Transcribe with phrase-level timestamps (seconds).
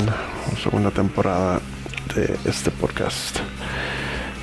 [0.51, 1.59] o segunda temporada
[2.15, 3.39] de este podcast.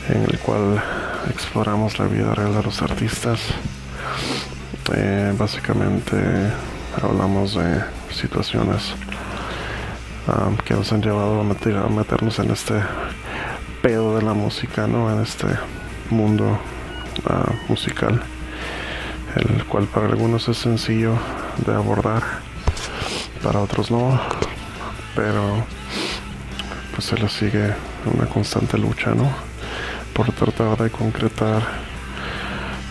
[0.09, 0.83] En el cual
[1.31, 3.41] exploramos la vida real de los artistas.
[4.95, 6.17] Eh, básicamente
[7.03, 8.95] hablamos de situaciones
[10.27, 12.75] um, que nos han llevado a, meter, a, meternos en este
[13.83, 15.12] pedo de la música, ¿no?
[15.12, 15.47] En este
[16.11, 16.58] mundo
[17.28, 18.22] uh, musical,
[19.36, 21.14] el cual para algunos es sencillo
[21.66, 22.22] de abordar,
[23.42, 24.20] para otros no,
[25.14, 25.64] pero
[26.92, 27.75] pues se le sigue
[28.12, 29.31] una constante lucha, ¿no?
[30.14, 31.62] Por tratar de concretar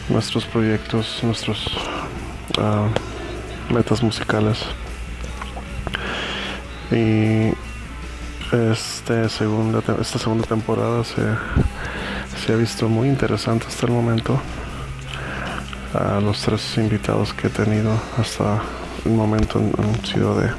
[0.09, 1.67] nuestros proyectos, nuestros
[2.57, 4.59] uh, metas musicales.
[6.93, 7.51] Y
[8.55, 11.23] este segunda, esta segunda temporada se,
[12.37, 14.39] se, ha visto muy interesante hasta el momento.
[15.93, 18.61] Uh, los tres invitados que he tenido hasta
[19.05, 20.51] el momento han, sido de,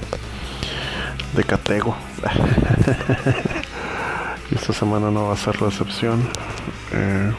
[1.34, 1.96] de catego.
[4.50, 6.28] esta semana no va a ser la excepción.
[6.92, 7.32] Eh,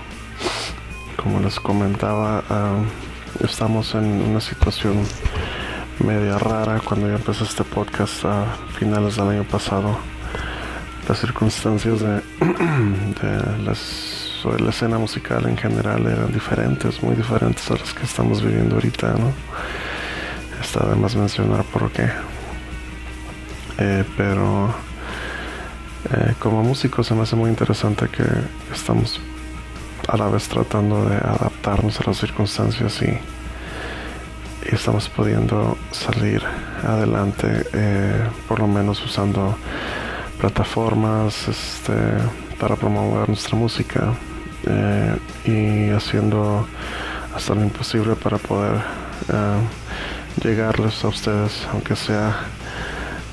[1.22, 5.04] como les comentaba, uh, estamos en una situación
[6.00, 8.46] media rara cuando yo empecé este podcast a
[8.78, 9.98] finales del año pasado.
[11.08, 12.22] Las circunstancias de,
[13.66, 18.76] las, la escena musical en general eran diferentes, muy diferentes a las que estamos viviendo
[18.76, 19.32] ahorita, ¿no?
[20.62, 22.10] Está de más mencionar por qué.
[23.78, 24.74] Eh, pero
[26.12, 28.24] eh, como músico se me hace muy interesante que
[28.74, 29.20] estamos
[30.08, 33.35] a la vez tratando de adaptarnos a las circunstancias y,
[34.72, 36.42] y estamos pudiendo salir
[36.84, 39.56] adelante eh, por lo menos usando
[40.40, 41.94] plataformas este,
[42.60, 44.14] para promover nuestra música
[44.66, 46.68] eh, y haciendo
[47.36, 48.82] hasta lo imposible para poder
[49.30, 49.60] eh,
[50.44, 52.36] llegarles a ustedes aunque sea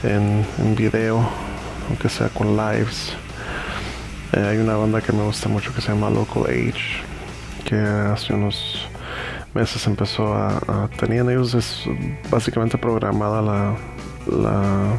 [0.03, 1.26] en, en video
[1.88, 3.12] aunque sea con lives.
[4.32, 7.03] Hay una banda que me gusta mucho que se llama Local Age,
[7.66, 8.88] que hace unos
[9.55, 11.85] meses empezó a, tenían ellos es
[12.31, 13.77] básicamente programada la,
[14.27, 14.97] la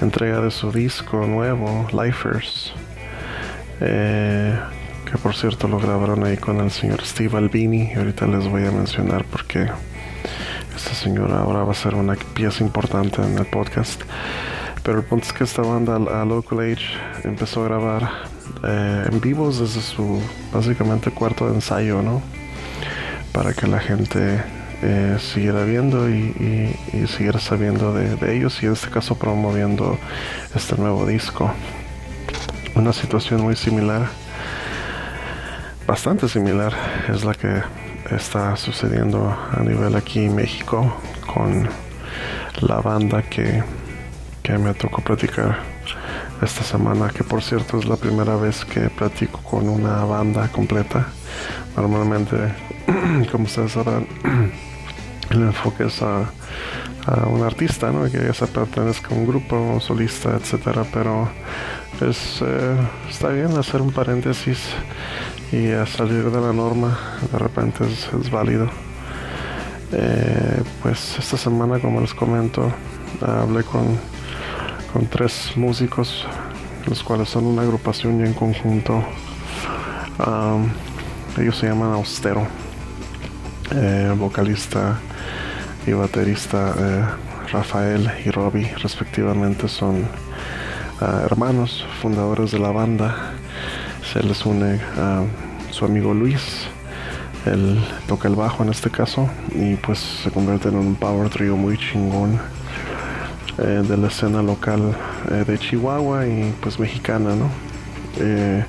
[0.00, 2.72] entrega de su disco nuevo, Lifers,
[3.80, 4.58] eh,
[5.10, 8.66] que por cierto lo grabaron ahí con el señor Steve Albini, y ahorita les voy
[8.66, 9.68] a mencionar porque
[10.74, 14.02] esta señora ahora va a ser una pieza importante en el podcast.
[14.82, 16.84] Pero el punto es que esta banda, a Local Age,
[17.24, 18.10] empezó a grabar
[18.62, 20.20] eh, en vivos desde su
[20.52, 22.20] básicamente cuarto de ensayo, ¿no?
[23.34, 24.42] Para que la gente
[24.82, 29.98] eh, siguiera viendo y, y, siguiera sabiendo de, de, ellos y en este caso promoviendo
[30.54, 31.52] este nuevo disco.
[32.74, 34.06] Una situación muy similar,
[35.86, 36.72] bastante similar,
[37.12, 37.62] es la que
[38.10, 40.96] está sucediendo a nivel aquí en México
[41.26, 41.68] con
[42.62, 43.62] la banda que
[44.44, 45.56] que me tocó platicar
[46.42, 51.06] esta semana, que por cierto es la primera vez que platico con una banda completa.
[51.76, 52.36] Normalmente,
[53.32, 54.06] como ustedes sabrán,
[55.30, 56.30] el enfoque es a,
[57.26, 58.10] un artista, ¿no?
[58.10, 61.28] que se pertenezca a un grupo, solista, etcétera, pero
[62.00, 62.76] es, eh,
[63.10, 64.58] está bien hacer un paréntesis
[65.52, 66.98] y a salir de la norma,
[67.30, 68.70] de repente es, es válido.
[69.92, 72.72] Eh, pues esta semana, como les comento,
[73.20, 73.98] hablé con
[74.94, 76.24] con tres músicos,
[76.86, 79.02] los cuales son una agrupación ya en conjunto.
[81.36, 82.46] Ellos se llaman Austero,
[83.74, 85.00] eh, vocalista
[85.84, 87.04] y baterista eh,
[87.50, 90.02] Rafael y Robbie, respectivamente, son
[91.00, 93.32] uh, hermanos, fundadores de la banda.
[94.12, 96.68] Se les une uh, su amigo Luis,
[97.46, 101.56] él toca el bajo en este caso, y pues se convierte en un power trio
[101.56, 102.38] muy chingón
[103.58, 104.96] eh, de la escena local
[105.30, 107.48] eh, de Chihuahua y pues mexicana, ¿no?
[108.18, 108.64] Eh,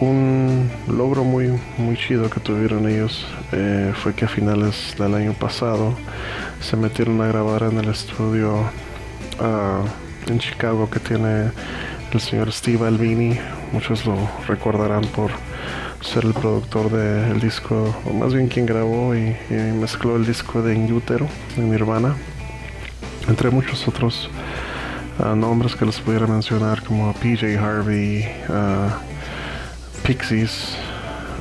[0.00, 3.26] un logro muy muy chido que tuvieron ellos
[3.94, 5.92] fue que a finales del año pasado
[6.60, 8.60] se metieron a grabar en el estudio
[9.40, 11.50] uh, en Chicago que tiene
[12.12, 13.36] el señor Steve Albini
[13.72, 14.16] muchos lo
[14.46, 15.32] recordarán por
[16.00, 20.76] ser el productor del disco o más bien quien grabó y, mezcló el disco de
[20.76, 22.14] Inútero en Nirvana
[23.28, 24.28] entre muchos otros
[25.18, 28.90] uh, nombres que les pudiera mencionar como PJ Harvey, uh,
[30.06, 30.76] Pixies,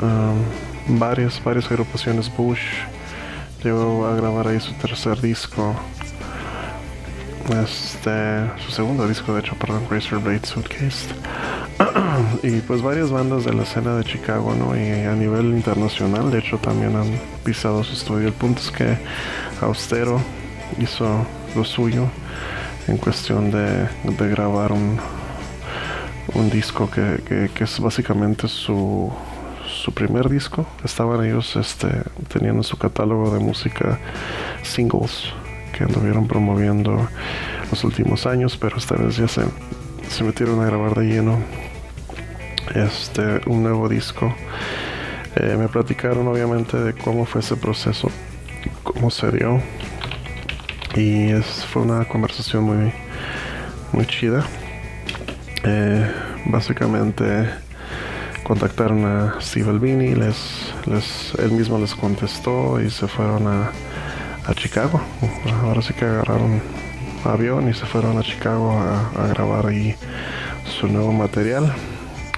[0.01, 2.61] um, varias, varias agrupaciones Bush
[3.63, 5.75] llegó a grabar ahí su tercer disco
[7.49, 11.07] este, su segundo disco, de hecho, perdón, Razor Blade Suitcase.
[12.43, 14.75] y pues varias bandas de la escena de Chicago, ¿no?
[14.75, 18.27] Y a nivel internacional, de hecho, también han pisado su estudio.
[18.27, 18.97] El punto es que
[19.61, 20.19] Austero
[20.79, 21.25] hizo
[21.63, 22.07] suyo
[22.87, 23.87] en cuestión de,
[24.29, 24.97] grabar un,
[26.33, 29.11] un disco que, es básicamente su,
[29.67, 30.65] su primer disco.
[30.83, 31.87] Estaban ellos este,
[32.27, 33.99] teniendo su catálogo de música
[34.63, 35.33] singles
[35.77, 37.07] que anduvieron promoviendo
[37.69, 39.41] los últimos años, pero esta vez ya se,
[40.09, 41.37] se metieron a grabar de lleno
[42.75, 44.33] este un nuevo disco.
[45.35, 48.09] Eh, me platicaron obviamente de cómo fue ese proceso,
[48.83, 49.61] cómo se dio.
[50.95, 51.33] Y
[51.71, 52.91] fue una conversación muy,
[53.91, 54.45] muy chida.
[55.63, 56.11] Eh,
[56.45, 57.49] básicamente
[58.43, 63.71] contactaron a Steve Albini, les, les, él mismo les contestó y se fueron a,
[64.45, 65.01] a Chicago.
[65.63, 66.61] Ahora sí que agarraron
[67.25, 69.95] avión y se fueron a Chicago a, grabar ahí
[70.79, 71.73] su nuevo material.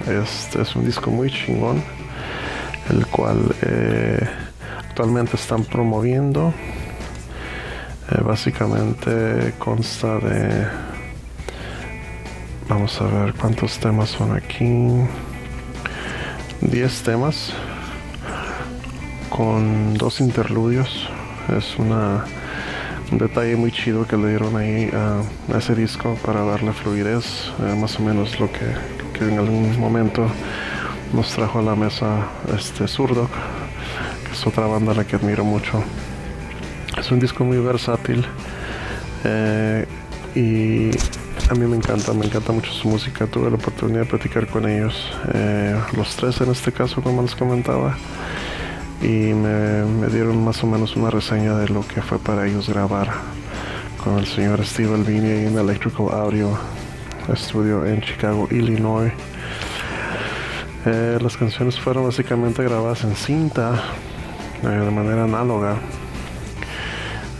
[0.07, 1.83] Este es un disco muy chingón,
[2.89, 4.27] el cual eh,
[4.79, 6.53] actualmente están promoviendo.
[8.11, 10.67] Eh, básicamente consta de...
[12.67, 14.87] Vamos a ver cuántos temas son aquí.
[16.61, 17.53] 10 temas
[19.29, 21.09] con dos interludios.
[21.55, 22.25] Es una
[23.11, 27.75] un detalle muy chido que le dieron ahí a, ese disco para darle fluidez, eh,
[27.75, 30.27] más o menos lo que, en algún momento
[31.11, 33.27] nos trajo a la mesa este Zurdo,
[34.25, 35.83] que es otra banda la que admiro mucho.
[36.99, 38.25] Es un disco muy versátil
[39.23, 39.87] eh,
[40.35, 40.89] y
[41.49, 43.25] a mí me encanta, me encanta mucho su música.
[43.25, 47.35] Tuve la oportunidad de platicar con ellos, eh, los tres en este caso, como les
[47.35, 47.95] comentaba
[49.01, 53.09] y me, dieron más o menos una reseña de lo que fue para ellos grabar
[54.03, 56.57] con el señor Steve Albini en Electrical Audio
[57.33, 59.13] Studio en Chicago, Illinois.
[60.85, 63.83] Eh, las canciones fueron básicamente grabadas en cinta
[64.61, 65.77] de manera análoga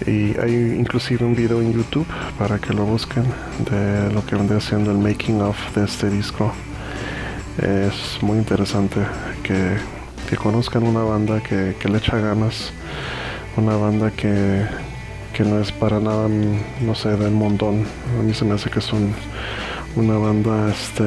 [0.06, 2.08] y hay inclusive un video en YouTube
[2.38, 3.24] para que lo busquen
[3.70, 6.52] de lo que vendría siendo el making of de este disco.
[7.58, 9.02] Es muy interesante
[9.44, 9.78] que
[10.30, 12.72] que conozcan una banda que, le echa ganas,
[13.58, 14.64] una banda que,
[15.40, 17.86] no es para nada, no sé, del montón.
[18.20, 18.92] A mí se me hace que es
[19.96, 21.04] una banda este,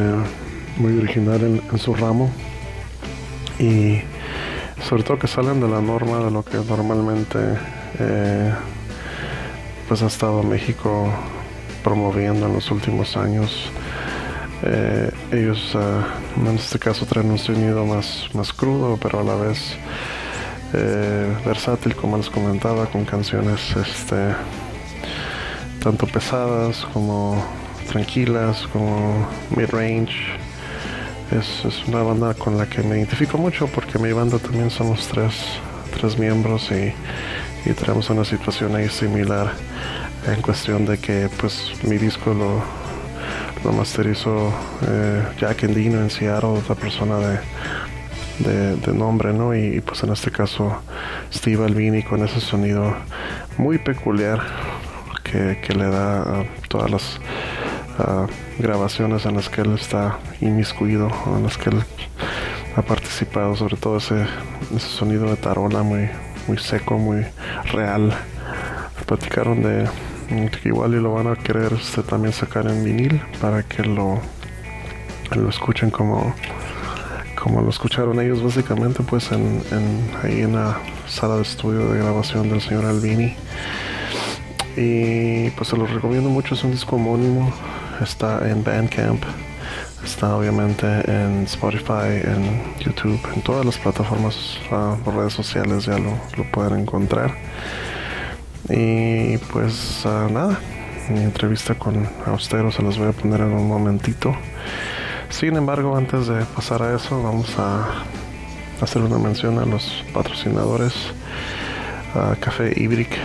[0.78, 2.30] muy original en, su ramo
[3.60, 4.00] y
[4.88, 7.38] sobre todo que salen de la norma de lo que normalmente
[8.00, 8.52] eh,
[9.92, 11.12] pues ha estado México
[11.84, 13.70] promoviendo en los últimos años
[14.62, 19.34] eh, ellos ah, en este caso traen un sonido más, más crudo, pero a la
[19.34, 19.76] vez
[20.72, 24.34] eh, versátil, como les comentaba, con canciones este,
[25.82, 27.44] tanto pesadas como
[27.90, 30.38] tranquilas, como mid-range.
[31.32, 35.34] Es, una banda con la que me identifico mucho porque mi banda también somos tres,
[36.00, 36.94] tres miembros y,
[37.64, 39.52] y tenemos una situación ahí similar
[40.26, 42.62] en cuestión de que pues mi disco lo,
[43.64, 44.52] lo masterizó
[44.86, 49.54] eh, Jack Endino en Seattle, otra persona de, de, nombre, ¿no?
[49.54, 50.82] Y, pues en este caso
[51.32, 52.94] Steve Albini con ese sonido
[53.58, 54.40] muy peculiar
[55.22, 57.20] que, le da a todas las
[58.58, 61.82] grabaciones en las que él está inmiscuido, en las que él
[62.76, 64.26] ha participado, sobre todo ese,
[64.74, 66.08] ese sonido de tarola muy,
[66.46, 67.24] muy seco, muy
[67.72, 68.12] real.
[69.06, 69.88] Platicaron de
[70.64, 74.20] igual y lo van a querer este, también sacar en vinil para que lo,
[75.34, 76.34] lo escuchen como,
[77.40, 79.62] como lo escucharon ellos básicamente pues en,
[80.22, 83.34] ahí en la sala de estudio de grabación del señor Albini
[84.76, 87.52] y pues se los recomiendo mucho es un disco homónimo
[88.00, 89.22] está en Bandcamp
[90.04, 96.18] está obviamente en Spotify en YouTube en todas las plataformas uh, redes sociales ya lo,
[96.52, 97.34] pueden encontrar
[98.68, 100.58] y pues ah, nada,
[101.08, 104.34] mi entrevista con Austero se las voy a poner en un momentito.
[105.28, 108.04] Sin embargo, antes de pasar a eso, vamos a
[108.80, 110.92] hacer una mención a los patrocinadores.
[112.40, 113.18] café Ibrick,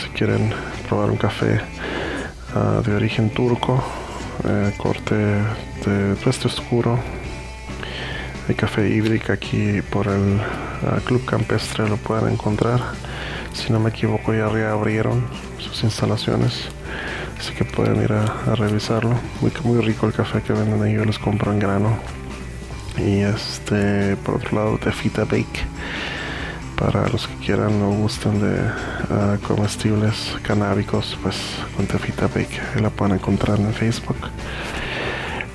[0.00, 0.52] si quieren
[0.88, 1.60] probar un café
[2.54, 3.82] ah, de origen turco,
[4.44, 6.98] eh, corte de tueste oscuro.
[8.48, 12.80] Hay café Ibrick aquí por el ah, Club Campestre, lo pueden encontrar.
[13.52, 15.24] Si no me equivoco ya reabrieron
[15.58, 16.68] sus instalaciones
[17.42, 19.18] así que pueden ir a, revisarlo.
[19.40, 21.98] Muy, muy rico el café que venden ahí yo les compro en grano.
[22.98, 25.66] Y este por otro lado Tefita Bake
[26.82, 28.58] para los que quieran o gusten de
[29.10, 31.36] ah, comestibles canábicos, pues
[31.76, 34.16] con Tefita Bake, la pueden encontrar en Facebook.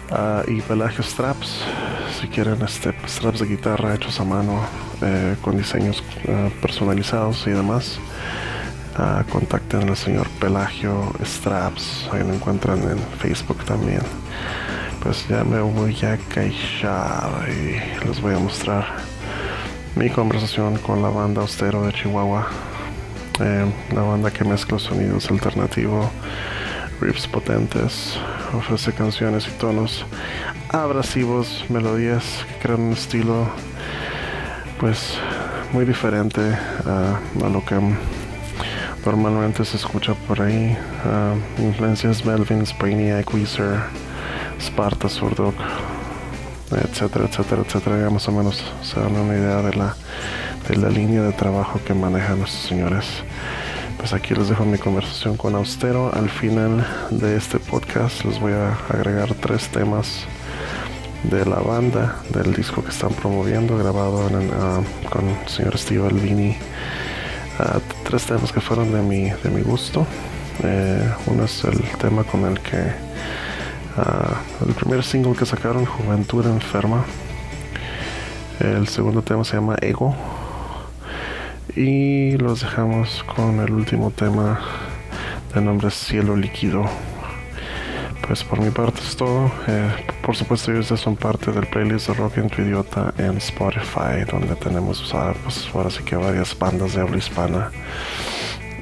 [0.10, 1.64] Ah, y Pelagio Straps,
[2.20, 4.62] si quieren este, straps de guitarra hechos a mano
[5.02, 8.00] eh, con diseños ah, personalizados y demás.
[9.30, 14.02] contacten al señor Pelagio Straps, ahí lo encuentran en Facebook también.
[15.04, 19.07] Pues ya me voy a callar y les voy a mostrar
[19.98, 22.48] mi conversación con la banda Austero de Chihuahua,
[23.40, 26.06] eh, la banda que mezcla sonidos alternativos,
[27.02, 28.20] riffs potentes,
[28.54, 30.06] ofrece canciones y tonos
[30.70, 33.48] abrasivos, melodías que crean un estilo
[34.80, 35.18] pues
[35.74, 36.42] muy diferente
[36.86, 37.76] a lo que
[39.04, 40.78] normalmente se escucha por ahí.
[41.58, 43.80] influencias Melvin, Brainiac, Weezer,
[44.60, 45.56] Sparta, Surdok
[46.72, 48.00] etcétera, etcétera, etcétera.
[48.00, 49.96] Ya más o menos se dan una idea de la,
[50.68, 53.06] de la línea de trabajo que manejan nuestros señores.
[53.98, 56.14] Pues aquí les dejo mi conversación con Austero.
[56.14, 60.26] Al final de este podcast les voy a agregar tres temas
[61.24, 66.56] de la banda, del disco que están promoviendo, grabado ah, con el señor Steve Albini.
[67.60, 70.06] Ah, tres temas que fueron de mi, de mi gusto.
[70.64, 72.92] Eh, uno es el tema con el que
[74.00, 77.04] Ah, el primer single que sacaron, Juventud Enferma.
[78.60, 80.16] El segundo tema se llama Ego.
[81.76, 84.60] Y los dejamos con el último tema
[85.56, 86.86] de nombre Cielo Líquido.
[88.28, 89.52] Pues por mi parte es todo.
[89.68, 89.90] Eh,
[90.22, 94.56] por supuesto, ellos son parte del playlist de Rock en tu Idiota en Spotify, donde
[94.58, 95.12] tenemos
[95.44, 97.72] pues, ahora sí que varias bandas de habla hispana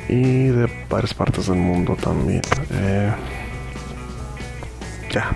[0.09, 2.41] y de varias partes del mundo también.
[2.71, 3.13] Eh,
[5.15, 5.31] ya.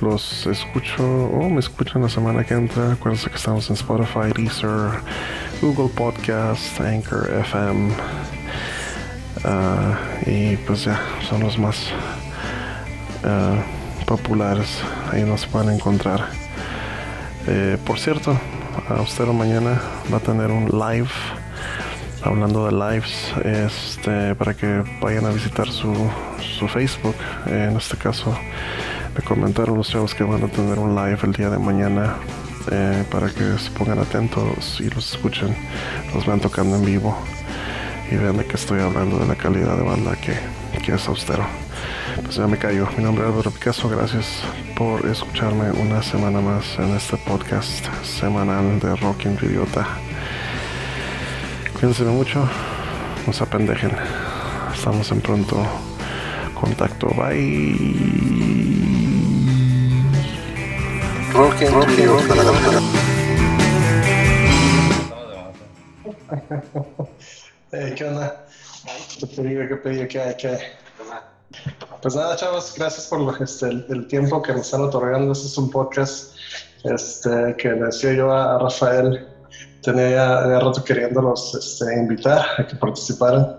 [0.00, 2.92] Los escucho o me escuchan la semana que entra.
[2.92, 4.90] Acuérdense que estamos en Spotify, Deezer,
[5.62, 7.92] Google Podcast, Anchor FM.
[9.44, 11.86] Ah, y pues ya, son los más
[13.24, 13.62] ah,
[14.06, 14.82] populares.
[15.12, 16.28] Ahí nos pueden encontrar.
[17.46, 18.36] Eh, por cierto,
[18.88, 19.80] Austero mañana
[20.12, 21.10] va a tener un live
[22.22, 25.94] hablando de lives este para que vayan a visitar su,
[26.58, 27.14] su Facebook
[27.46, 28.36] en este caso
[29.16, 32.16] me comentaron los chavos que van a tener un live el día de mañana
[32.70, 35.56] eh, para que se pongan atentos y los escuchen,
[36.14, 37.16] los vean tocando en vivo
[38.10, 40.36] y vean de que estoy hablando de la calidad de banda que,
[40.80, 41.44] que es austero.
[42.22, 42.86] Pues ya me callo.
[42.96, 43.88] Mi nombre es Álvaro Picasso.
[43.88, 44.42] Gracias
[44.76, 49.86] por escucharme una semana más en este podcast semanal de Rock Idiota.
[51.80, 52.46] Cuídense mucho.
[53.26, 53.90] No se apendejen.
[54.74, 55.56] Estamos en pronto
[56.60, 57.06] contacto.
[57.16, 57.96] Bye.
[61.32, 61.88] Rock and rock,
[67.96, 68.44] ¿Qué onda?
[69.18, 69.66] ¿Qué pedí?
[69.66, 70.06] ¿Qué pedí?
[70.06, 70.36] ¿Qué hay?
[70.36, 70.58] ¿Qué?
[72.02, 75.32] Pues nada, chavos, gracias por este, el, tiempo que me están otorgando.
[75.32, 76.34] Este es un podcast
[76.84, 79.29] este, que le decía yo a, Rafael.
[79.82, 83.56] Tenía ya, rato queriéndolos este, invitar a que participaran.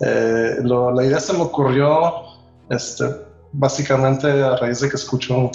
[0.00, 2.12] Eh, la idea se me ocurrió
[2.70, 3.04] este,
[3.52, 5.50] básicamente a raíz de que escucho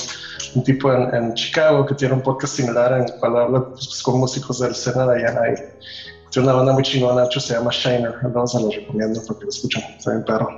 [0.53, 4.19] un, tipo en, Chicago que tiene un podcast similar en el cual habla pues, con
[4.19, 7.71] músicos de la escena de allá y tiene una banda muy chingona, hecho se llama
[7.71, 10.49] Shiner, entonces se los recomiendo porque lo escuchan, está bien perro.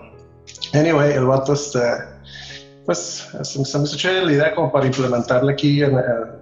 [0.74, 1.80] Anyway, el vato este
[2.86, 6.37] pues se, me escuchó la idea como para implementarla aquí en, en,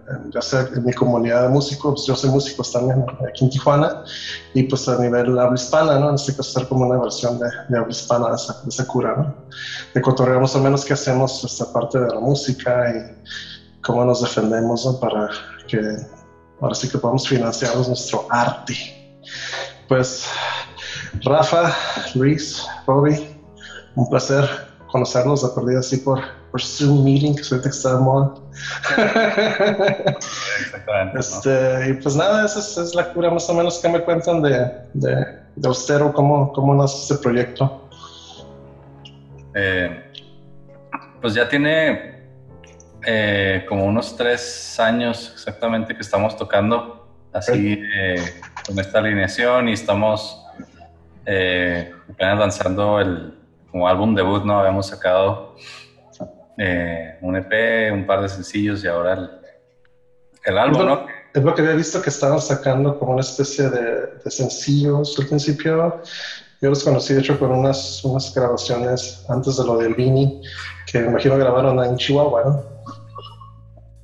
[0.83, 2.05] mi comunidad de músicos.
[2.05, 4.03] Yo soy músico también aquí en Tijuana
[4.53, 6.09] y pues a nivel habla hispana, ¿no?
[6.09, 7.47] En este caso ser como una versión de,
[7.77, 9.35] habla hispana de esa, de esa, cura, ¿no?
[9.93, 14.21] De cotorrear más o menos qué hacemos esta parte de la música y cómo nos
[14.21, 14.99] defendemos, ¿no?
[14.99, 15.29] Para
[15.67, 15.79] que
[16.61, 18.75] ahora sí que podamos financiar nuestro arte.
[19.87, 20.25] Pues
[21.23, 21.73] Rafa,
[22.13, 23.39] Luis, Bobby,
[23.95, 24.47] un placer
[24.91, 26.21] conocernos de perdida así por,
[26.55, 28.33] por Zoom Meeting, que soy que está de moda.
[30.61, 31.19] Exactamente.
[31.19, 34.71] Este, y pues nada, esa es, la cura más o menos que me cuentan de,
[34.93, 37.89] de, de Austero, cómo, cómo nace este proyecto.
[39.53, 40.01] Eh,
[41.19, 42.23] pues ya tiene
[43.05, 48.15] eh, como unos tres años exactamente que estamos tocando así eh,
[48.65, 50.41] con esta alineación y estamos
[51.25, 53.37] apenas lanzando el,
[53.69, 54.57] como álbum debut, ¿no?
[54.57, 55.57] Habíamos sacado
[56.57, 59.29] eh, un EP, un par de sencillos y ahora el,
[60.45, 61.07] el álbum, ¿no?
[61.33, 66.01] Es lo que había visto que estaban sacando como una especie de, sencillos al principio.
[66.61, 70.41] Yo los conocí, de hecho, con unas, unas grabaciones antes de lo del Vini,
[70.89, 72.63] que me imagino grabaron en Chihuahua, ¿no?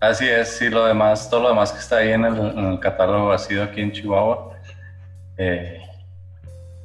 [0.01, 2.79] Así es, sí, lo demás, todo lo demás que está ahí en el, en el
[2.79, 4.57] catálogo ha sido aquí en Chihuahua.
[5.37, 5.79] Eh,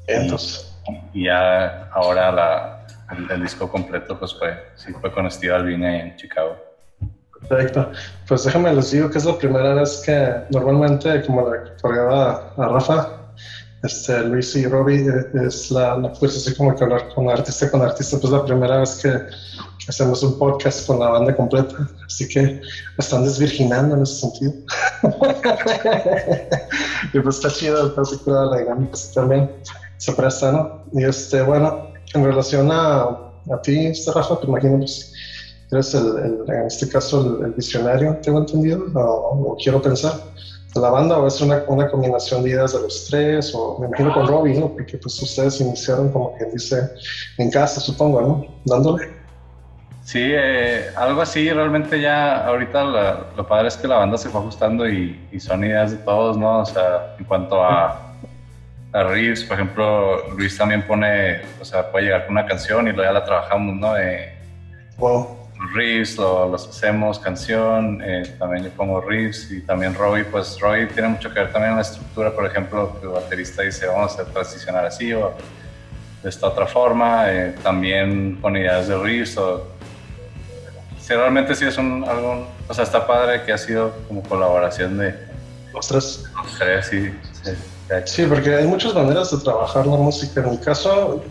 [0.07, 0.73] Entonces.
[1.13, 2.76] Y ya ahora la,
[3.11, 6.57] el, disco completo pues fue, sí, fue con Steve Albini en Chicago.
[7.49, 7.93] Perfecto.
[8.27, 12.69] Pues déjame les digo que es la primera vez que normalmente, como le cargaba a
[12.69, 13.13] Rafa,
[13.83, 17.71] este, Luis y Robbie eh, es la, la pues así como que hablar con artista
[17.71, 19.13] con artista, pues la primera vez que
[19.89, 22.61] hacemos un podcast con la banda completa, así que
[22.99, 24.53] están desvirginando en ese sentido.
[27.13, 29.51] y pues está chido el particular la dinámica también
[29.99, 30.85] se presta, ¿no?
[30.93, 35.13] Y este, bueno, en relación a, a ti, este Rafa, te imagino, pues,
[35.71, 40.15] eres el, en este caso el, visionario, tengo entendido, o, quiero pensar,
[40.75, 43.87] de la banda, o es una, una, combinación de ideas de los tres, o me
[43.87, 44.69] imagino con Robbie, ¿no?
[44.69, 46.91] Porque pues ustedes iniciaron, como quien dice,
[47.39, 48.47] en casa, supongo, ¿no?
[48.65, 49.09] Dándole.
[50.05, 52.85] Sí, eh, algo así, realmente ya ahorita
[53.37, 56.37] lo padre es que la banda se fue ajustando y, y, son ideas de todos,
[56.37, 56.61] ¿no?
[56.61, 58.06] O sea, en cuanto a,
[58.97, 62.93] a riffs, por ejemplo, Luis también pone, o sea, puede llegar con una canción y
[62.93, 63.97] luego ya la trabajamos, ¿no?
[63.97, 64.35] Eh,
[64.97, 65.37] wow.
[65.75, 71.09] Riffs los hacemos, canción, eh, también yo pongo riffs y también Roy, pues Roy tiene
[71.09, 74.87] mucho que ver también en la estructura, por ejemplo, el baterista dice vamos a transicionar
[74.87, 75.35] así o
[76.23, 79.67] de esta otra forma, eh, también pone ideas de riffs o
[81.01, 84.99] si realmente sí es un algo, o sea, está padre que ha sido como colaboración
[84.99, 85.15] de.
[85.73, 87.13] Los tres, sí.
[88.05, 90.41] Sí, porque hay muchas maneras de trabajar la música.
[90.41, 91.23] En mi caso,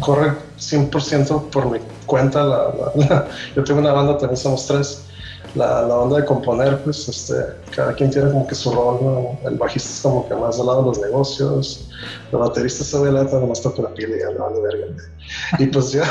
[0.00, 2.44] corre 100% por mi cuenta.
[2.44, 5.08] La, yo tengo una banda, también somos tres.
[5.54, 7.34] La, la, onda de componer, pues este,
[7.74, 9.38] cada quien tiene como que su rol.
[9.44, 11.90] El bajista es como que más del lado de los negocios.
[12.32, 14.96] El baterista se ve la nomás toca la piel y ya la verga.
[15.58, 16.02] Y pues yo,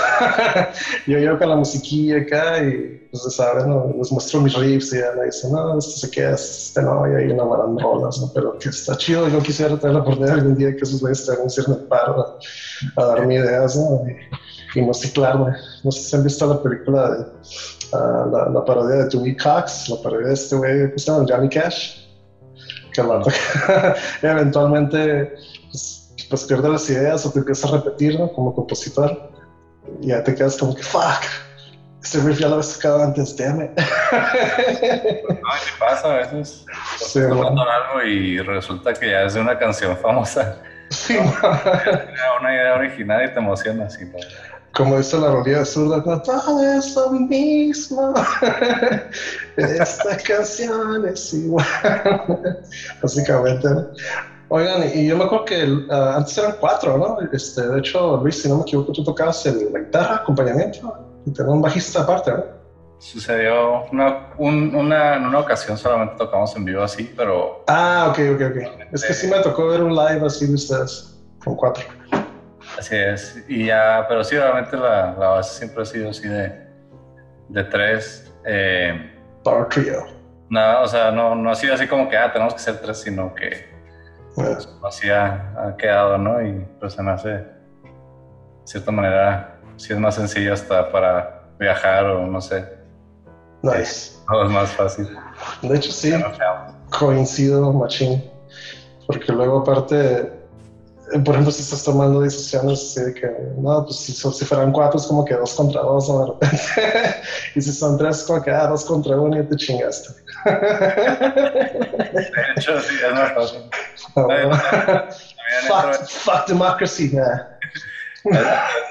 [1.07, 3.93] yo llevo con la musiquilla acá y pues saben, ¿no?
[3.97, 7.15] les muestro mis riffs y ya me dicen, no, esto se queda, este no, y
[7.15, 7.43] ahí una
[7.81, 8.31] rolas, ¿no?
[8.33, 11.33] Pero que está chido, yo quisiera tener la oportunidad algún día que esos güeyes te
[11.33, 12.39] hagan un paro
[12.95, 14.03] a, a darme ideas, ¿no?
[14.07, 14.15] Y,
[14.75, 15.53] y musiclarme.
[15.83, 17.19] No sé si han visto la película de
[17.93, 21.25] uh, la, la, parodia de Dewey Cox, la parodia de este güey, ¿cómo se llama?
[21.27, 22.07] Johnny Cash.
[22.93, 23.01] Que
[24.27, 25.33] eventualmente
[25.71, 28.31] pues, pues pierde las ideas o te empiezas a repetir, ¿no?
[28.33, 29.31] Como compositor.
[30.01, 31.23] Y ya te quedas como que, fuck,
[32.03, 33.39] ese riff ya lo había sacado antes, it.
[33.47, 35.23] no, ¿qué
[35.79, 36.13] pasa?
[36.13, 36.65] A veces
[36.97, 37.61] sí, bueno.
[37.61, 40.57] algo y resulta que ya es una canción famosa.
[40.89, 44.17] Sí, una idea original y te emociona así, ¿no?
[44.73, 48.13] Como dice la realidad zurda, todo es lo mismo.
[49.57, 51.65] Esta canción es igual.
[53.01, 53.85] Básicamente, ¿no?
[54.53, 57.17] Oigan, y yo me acuerdo que uh, antes eran cuatro, ¿no?
[57.31, 60.93] Este, de hecho, Luis, si no me equivoco, tú tocabas el, la guitarra, acompañamiento,
[61.25, 62.43] y tenía un bajista aparte, ¿no?
[62.97, 67.63] Sucedió una, un, una, en una ocasión solamente tocamos en vivo así, pero...
[67.67, 68.93] Ah, ok, ok, ok.
[68.93, 71.85] Es que sí me tocó ver un live así de ustedes, con cuatro.
[72.77, 76.67] Así es, y ya, pero sí, obviamente la, la base siempre ha sido así de,
[77.49, 78.31] de tres.
[78.45, 79.11] Eh,
[79.43, 80.05] Power Trio.
[80.49, 83.01] Nada, o sea, no, no ha sido así como que, ah, tenemos que ser tres,
[83.01, 83.69] sino que
[84.35, 86.41] pues, así ha, quedado, ¿no?
[86.41, 87.47] Y pues se me hace, de
[88.65, 92.65] cierta manera, si es más sencillo hasta para viajar o no sé.
[93.63, 94.17] Nice.
[94.27, 95.09] Todo es más fácil.
[95.61, 96.13] De hecho, sí,
[96.89, 98.23] coincido, machín.
[99.07, 100.31] Porque luego, aparte,
[101.19, 104.99] por ejemplo, si estás tomando decisiones así de que, no, pues si, si fueran cuatro
[104.99, 106.19] es como que dos contra dos, ¿no?
[106.19, 106.57] De repente.
[107.55, 110.13] y si son tres es como que, ah, dos contra uno y te chingaste.
[110.45, 112.21] de
[112.55, 113.69] hecho, sí, es más fácil.
[115.67, 117.11] fuck, fuck democracy,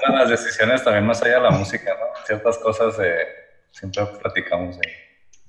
[0.09, 2.25] Las decisiones también más allá de la música, ¿no?
[2.25, 3.25] Ciertas cosas eh,
[3.71, 4.87] siempre platicamos de...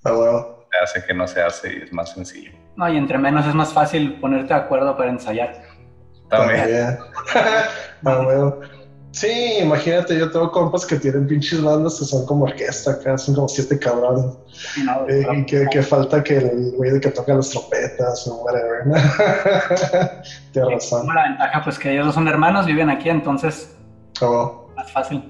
[0.05, 0.67] Ah, bueno.
[0.83, 2.53] hace que no se hace y es más sencillo.
[2.77, 5.53] No, y entre menos es más fácil ponerte de acuerdo para ensayar.
[6.33, 6.99] También.
[8.05, 8.53] ah,
[9.13, 13.35] Sí, imagínate, yo tengo compas que tienen pinches bandas que son como orquesta acá, son
[13.35, 14.35] como siete cabrones.
[15.07, 18.85] Eh, y que, que, falta que el güey de que toca las trompetas o whatever.
[20.53, 21.07] Tienes razón.
[21.15, 23.77] La ventaja, pues que ellos son hermanos, viven aquí, entonces.
[24.23, 24.67] Oh.
[24.75, 25.23] Más fácil.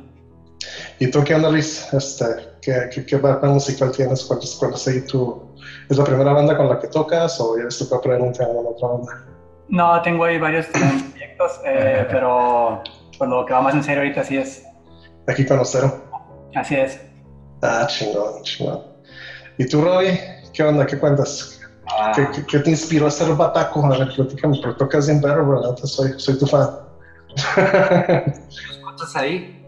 [1.00, 1.92] ¿Y tú qué onda, Luis?
[1.92, 2.24] Este,
[2.60, 4.24] ¿qué, qué, qué banda musical tienes?
[4.24, 5.42] ¿Cuántas, cuántas ahí tú?
[5.90, 9.32] ¿Es la primera banda con la que tocas o ya te tocó en otra banda?
[9.72, 12.82] No, tengo ahí varios proyectos, eh, pero
[13.16, 14.66] pues lo que va más en serio ahorita sí es.
[15.26, 16.04] Aquí con cero.
[16.54, 17.00] Así es.
[17.62, 18.82] Ah, chingón, chingón.
[19.56, 20.20] ¿Y tú, Robbie?
[20.52, 20.85] ¿Qué onda?
[20.85, 21.58] ¿Qué cuentas?
[21.90, 22.12] Ah.
[22.14, 23.87] ¿Qué, qué, te inspiró a ser bataco?
[23.87, 25.74] A ver, platícame, porque tocas bien perro, ¿verdad?
[25.78, 26.68] Soy, soy tu fan.
[28.82, 29.66] ¿Cuántos ahí?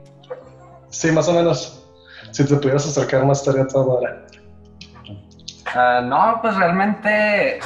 [0.90, 1.82] Sí, más o menos.
[2.30, 4.26] Si te pudieras acercar más, estaría todo ahora.
[5.74, 7.58] Uh, no, pues realmente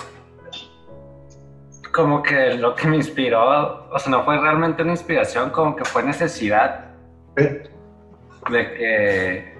[1.98, 5.84] como que lo que me inspiró, o sea, no fue realmente una inspiración, como que
[5.84, 6.92] fue necesidad.
[7.34, 9.58] De que,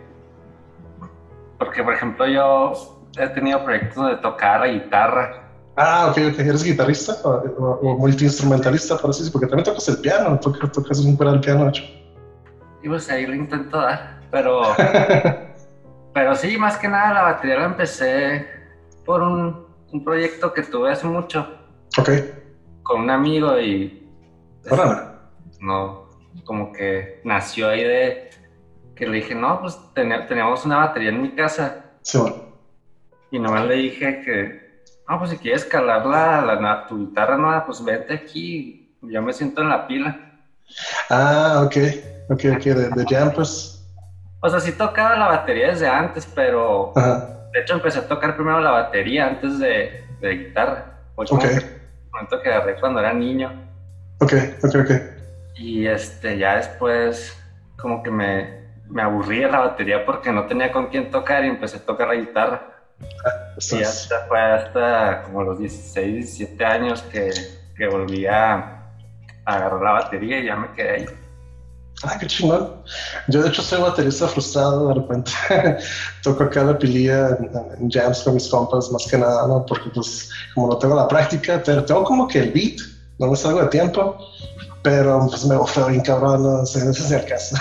[1.59, 5.51] porque por ejemplo yo he tenido proyectos de tocar la guitarra.
[5.77, 6.39] Ah, ok, ok.
[6.39, 11.41] ¿Eres guitarrista o, multiinstrumentalista, por así porque también tocas el piano, tocas, tocas un el
[11.41, 11.83] piano, hecho.
[12.85, 14.63] Y pues ahí lo intento dar, pero,
[16.15, 18.47] pero sí, más que nada la batería la empecé
[19.05, 21.58] por un, un proyecto que tuve hace mucho.
[21.99, 22.11] Ok.
[22.83, 24.09] Con un amigo y...
[24.69, 24.81] Pues,
[25.61, 26.09] no,
[26.45, 28.31] como que nació ahí de
[28.95, 31.85] que le dije, no, pues teníamos una batería en mi casa.
[32.03, 32.37] Sí, bueno.
[33.31, 37.65] Y nomás le dije que, no, pues si quieres calar la, la, tu guitarra nueva,
[37.65, 40.41] pues vente aquí, yo me siento en la pila.
[41.11, 41.77] Ah, ok,
[42.31, 43.87] ok, ok, de, de jam, pues.
[44.41, 46.93] O sea, sí tocaba la batería desde antes, pero
[47.53, 51.01] de hecho empecé a tocar primero la batería antes de, de guitarra.
[51.15, 51.41] Como
[52.19, 53.53] momento que agarré cuando era niño.
[54.21, 54.91] Ok, ok, ok.
[55.57, 57.37] Y este, ya después
[57.77, 61.49] como que me, me aburrí de la batería porque no tenía con quién tocar y
[61.49, 62.63] empecé a tocar la guitarra.
[63.25, 67.31] Ah, y hasta fue hasta como los 16, 17 años que,
[67.77, 68.75] que volví a,
[69.45, 71.07] agarrar la batería y ya me quedé ahí.
[72.05, 72.71] Ah, qué chingón.
[73.27, 74.89] Yo, de hecho, soy baterista frustrado.
[74.89, 75.33] De repente
[76.23, 77.37] toco acá la pililla
[77.81, 79.67] en, jams con mis compas, más que nada, ¿no?
[79.67, 82.79] Porque, pues, como no tengo la práctica, tengo como que el beat,
[83.19, 84.17] no me salgo de tiempo,
[84.83, 87.57] pero pues me ofreo bien cabrón, no sé, no sé si caso.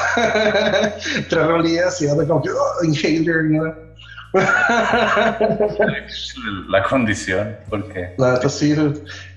[1.29, 3.86] Tres rolillas y ando como que, oh, inhaler, ¿no?
[6.69, 8.13] la condición, porque...
[8.17, 8.75] La neta sí,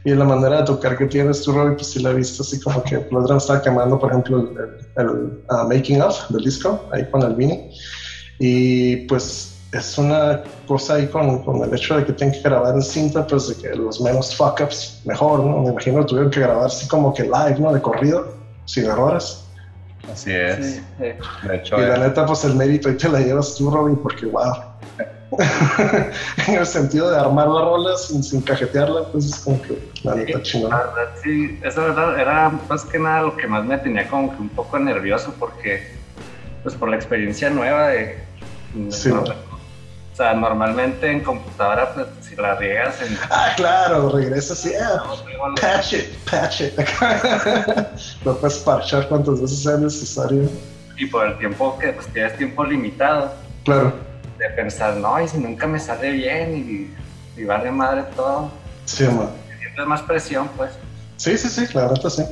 [0.05, 2.61] y la manera de tocar que tienes tu Robbie, pues sí la he visto así
[2.61, 4.53] como que los drums están quemando, por ejemplo,
[4.97, 7.71] el, uh, making of del disco, ahí con el Vini.
[8.39, 12.75] Y pues es una cosa ahí con, con, el hecho de que tienen que grabar
[12.75, 15.61] en cinta, pues de que los menos fuck-ups mejor, ¿no?
[15.61, 17.73] Me imagino que tuvieron que grabar así como que live, ¿no?
[17.73, 19.45] De corrido, sin errores.
[20.11, 20.83] Así es.
[20.99, 22.01] De hecho, y la eh.
[22.01, 24.70] neta, pues el mérito ahí te la llevas tú, Robin, porque wow.
[26.49, 30.15] en el sentido de armar la rola sin, sin cajetearla, pues es como que la
[30.17, 31.15] neta chingada.
[31.23, 34.49] Sí, esa verdad era más que nada lo que más me tenía como que un
[34.49, 35.95] poco nervioso porque,
[36.63, 38.19] pues por la experiencia nueva de.
[38.91, 43.17] Sí, o sea, normalmente en computadora, pues si la riegas en.
[43.31, 45.03] Ah, claro, regresas así, ah,
[45.61, 46.79] patch it, patch it.
[48.25, 50.51] lo puedes parchar cuantas veces sea necesario.
[50.99, 53.33] Y por el tiempo que pues, tienes tiempo limitado.
[53.65, 54.10] Claro
[54.41, 56.57] de pensar, no, y si nunca me sale bien
[57.37, 58.51] y, y vale madre todo.
[58.87, 59.29] Sí, man.
[59.59, 60.71] Sientes más presión, pues.
[61.17, 62.25] Sí, sí, sí, la verdad sí.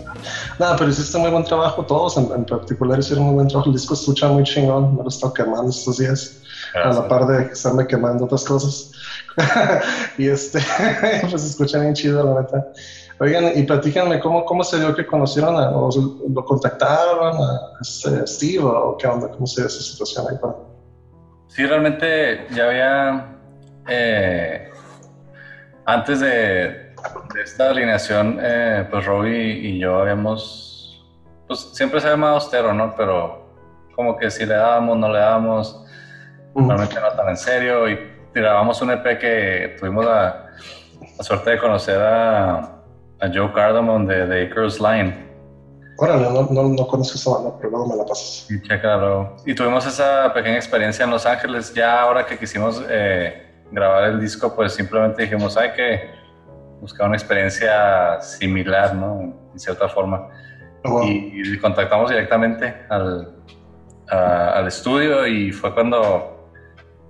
[0.59, 3.68] Nada, pero hiciste muy buen trabajo todos, en, particular hicieron muy buen trabajo.
[3.68, 6.40] El disco escucha muy chingón, me lo he estado quemando estos días,
[6.75, 8.92] a la par de estarme quemando otras cosas.
[10.18, 10.61] y este,
[11.31, 12.66] pues escucha bien chido, la neta.
[13.21, 15.90] Oigan, y platícanme, ¿cómo, cómo se dio que conocieron a, o
[16.27, 19.29] lo contactaron a este, Steve o qué onda?
[19.29, 20.67] ¿Cómo se dio esa situación ahí para?
[21.48, 23.26] Sí, realmente ya había,
[23.88, 24.70] eh,
[25.87, 26.94] antes de,
[27.42, 31.04] esta alineación, eh, pues Robbie y yo habíamos,
[31.46, 32.94] pues siempre se ha llamado austero, ¿no?
[32.96, 33.48] Pero
[33.94, 35.84] como que si le dábamos, no le dábamos,
[36.54, 37.98] normalmente no tan en serio, y
[38.32, 40.50] tirábamos un EP que tuvimos la,
[41.20, 42.74] suerte de conocer a,
[43.34, 45.27] Joe Cardamon de, The Acres Line.
[46.00, 48.46] Órale, no, no, no, conozco esa banda, pero luego me la pasas.
[48.62, 49.37] Chécalo.
[49.44, 51.74] Y tuvimos esa pequeña experiencia en Los Ángeles.
[51.74, 56.08] Ya ahora que quisimos eh, grabar el disco, pues simplemente dijimos, hay que
[56.80, 59.50] buscar una experiencia similar, ¿no?
[59.52, 60.28] En cierta forma.
[60.84, 63.34] Oh, y, contactamos directamente al,
[64.06, 66.52] al estudio y fue cuando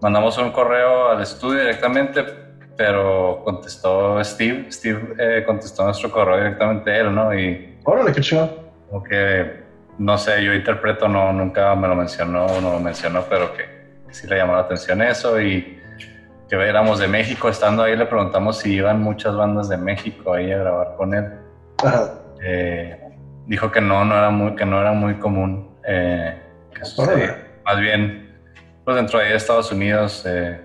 [0.00, 2.24] mandamos un correo al estudio directamente,
[2.74, 4.72] pero contestó Steve.
[4.72, 7.38] Steve eh, contestó nuestro correo directamente él, ¿no?
[7.38, 9.64] Y, Órale, qué chido como que,
[9.98, 13.78] no sé, yo interpreto, no, nunca me lo mencionó, no lo mencionó, pero que,
[14.10, 15.78] sí le llamó la atención eso y
[16.48, 20.50] que éramos de México, estando ahí le preguntamos si iban muchas bandas de México ahí
[20.50, 21.30] a grabar con él.
[22.42, 22.98] Eh,
[23.46, 26.40] dijo que no, no era muy, que no era muy común eh,
[27.64, 28.34] Más bien,
[28.84, 30.58] pues dentro de Estados Unidos, eh,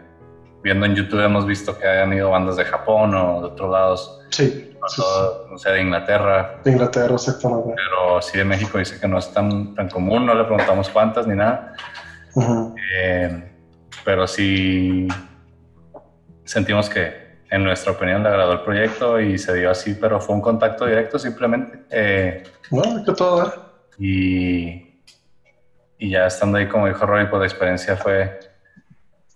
[0.63, 4.21] viendo en YouTube hemos visto que hayan ido bandas de Japón o de otros lados.
[4.29, 4.72] Sí
[5.49, 6.59] no sé, de Inglaterra.
[6.63, 7.73] De Inglaterra, exactamente.
[7.75, 11.27] Pero sí de México dice que no es tan, tan común, no le preguntamos cuántas
[11.27, 11.73] ni nada.
[12.95, 13.51] Eh,
[14.03, 15.07] pero sí
[16.43, 20.35] sentimos que en nuestra opinión le agradó el proyecto y se dio así, pero fue
[20.35, 21.83] un contacto directo simplemente.
[21.89, 23.45] Eh, no, que todo.
[23.45, 23.51] ¿eh?
[23.99, 25.03] Y,
[25.99, 28.39] y ya estando ahí, como dijo Roy, pues la experiencia fue,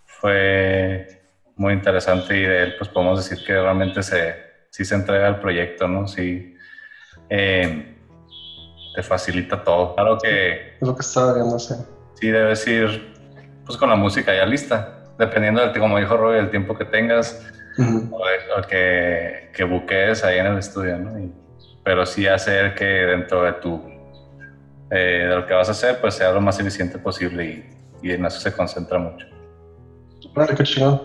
[0.06, 1.22] fue
[1.56, 4.47] muy interesante y de él pues podemos decir que realmente se,
[4.78, 6.08] sí se entrega el proyecto, ¿no?
[6.08, 6.56] Sí.
[7.32, 7.96] Eh,
[8.96, 9.96] te facilita todo.
[9.96, 10.76] Claro que...
[10.80, 11.74] Es lo que estaba viendo, sí.
[12.13, 13.16] Sí, debes ir
[13.66, 17.44] pues con la música ya lista, dependiendo del, como dijo Roy, el tiempo que tengas
[18.12, 21.12] o, que, que buquees ahí en el estudio, ¿no?
[21.84, 23.82] pero sí hacer que dentro de tu,
[24.92, 28.12] eh, de lo que vas a hacer, pues sea lo más eficiente posible y, y
[28.12, 29.26] en eso se concentra mucho.
[30.36, 31.02] Vale, qué chingón.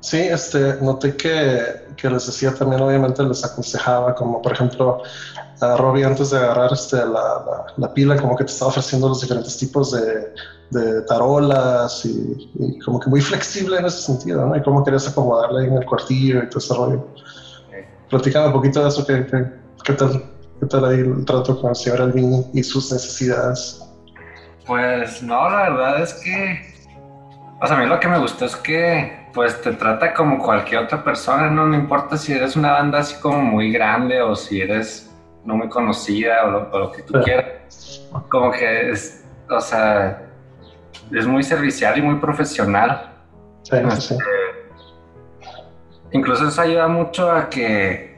[0.00, 1.62] Sí, este, noté que,
[1.96, 5.02] que, les decía también, obviamente les aconsejaba, como por ejemplo,
[5.60, 9.20] a Robbie antes de agarrar este, la, la, pila, como que te estaba ofreciendo los
[9.20, 10.32] diferentes tipos de,
[10.70, 14.56] de tarolas y, como que muy flexible en ese sentido, ¿no?
[14.56, 17.06] Y cómo querías acomodarle en el cuartillo y todo ese rollo.
[18.08, 19.26] Platícame un poquito de eso, ¿qué,
[19.84, 20.24] qué, tal,
[20.60, 23.82] qué tal ahí el trato con el señor Albini y sus necesidades?
[24.66, 26.70] Pues no, la verdad es que
[27.62, 30.82] o sea, a mí lo que me gustó es que pues te trata como cualquier
[30.82, 31.66] otra persona, ¿no?
[31.66, 35.10] No importa si eres una banda así como muy grande o si eres
[35.44, 38.06] no muy conocida o lo, que tú quieras.
[38.28, 40.22] Como que es, o sea,
[41.10, 43.12] es muy servicial y muy profesional.
[43.62, 44.14] Sí, sí.
[44.14, 44.16] Este,
[46.12, 48.10] incluso eso ayuda mucho a que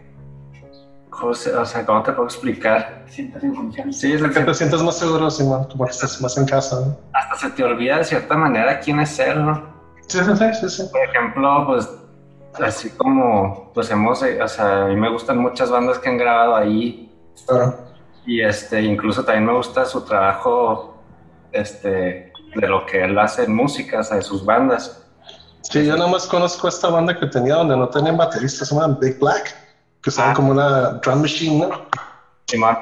[1.22, 3.04] o sea, ¿cómo te puedo explicar?
[3.06, 6.46] Sientes en Sí, es que te sientes más seguro, Simón, como que estás más en
[6.46, 6.80] casa.
[6.80, 6.98] ¿no?
[7.12, 9.71] Hasta se te olvida de cierta manera quién es él, ¿no?
[10.12, 10.88] Sí, sí, sí, sí.
[10.90, 11.88] Por ejemplo, pues,
[12.60, 16.56] así como, pues hemos, o sea, a mí me gustan muchas bandas que han grabado
[16.56, 17.10] ahí.
[17.46, 17.78] Claro.
[18.26, 20.96] Y este, incluso también me gusta su trabajo,
[21.50, 25.04] este, de lo que él hace en música, o sea, de sus bandas.
[25.62, 29.18] Sí, yo nomás conozco esta banda que tenía donde no tenían bateristas, se llama Big
[29.18, 29.62] Black
[30.02, 30.34] que son ah.
[30.34, 31.86] como una drum machine, ¿no?
[32.46, 32.76] Simón.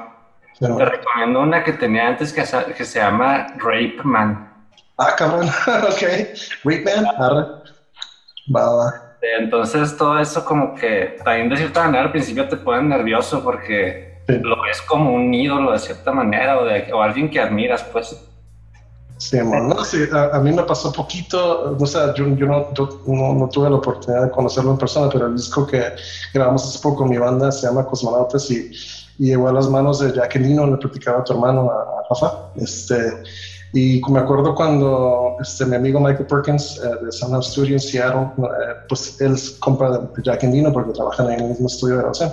[0.59, 4.50] Te recomiendo una que tenía antes que, que se llama Rape Man.
[5.01, 5.49] Ah, cabrón.
[5.67, 6.03] ok.
[6.63, 7.07] Rape Man.
[7.19, 7.47] Arre.
[8.55, 9.17] Va, va.
[9.39, 14.19] Entonces todo eso como que también de cierta manera al principio te pone nervioso porque
[14.29, 18.17] lo ves como un ídolo de cierta manera o, de, o alguien que admiras, pues.
[19.17, 22.71] Sí, no, sí, a, mí me pasó poquito, o sea, yo, yo, no,
[23.07, 25.83] no, tuve la oportunidad de conocerlo en persona, pero el disco que
[26.33, 28.71] grabamos hace poco con mi banda se llama Cosmonautas y,
[29.19, 32.03] y llegó a las manos de Jack Nino, le platicaba a tu hermano, a, a
[32.09, 32.97] Rafa, este,
[33.73, 38.33] y me acuerdo cuando este, mi amigo Michael Perkins eh, de Sound Studio en Seattle,
[38.39, 42.33] eh, pues él compra de Jack Endino porque trabajan en el mismo estudio de grabación.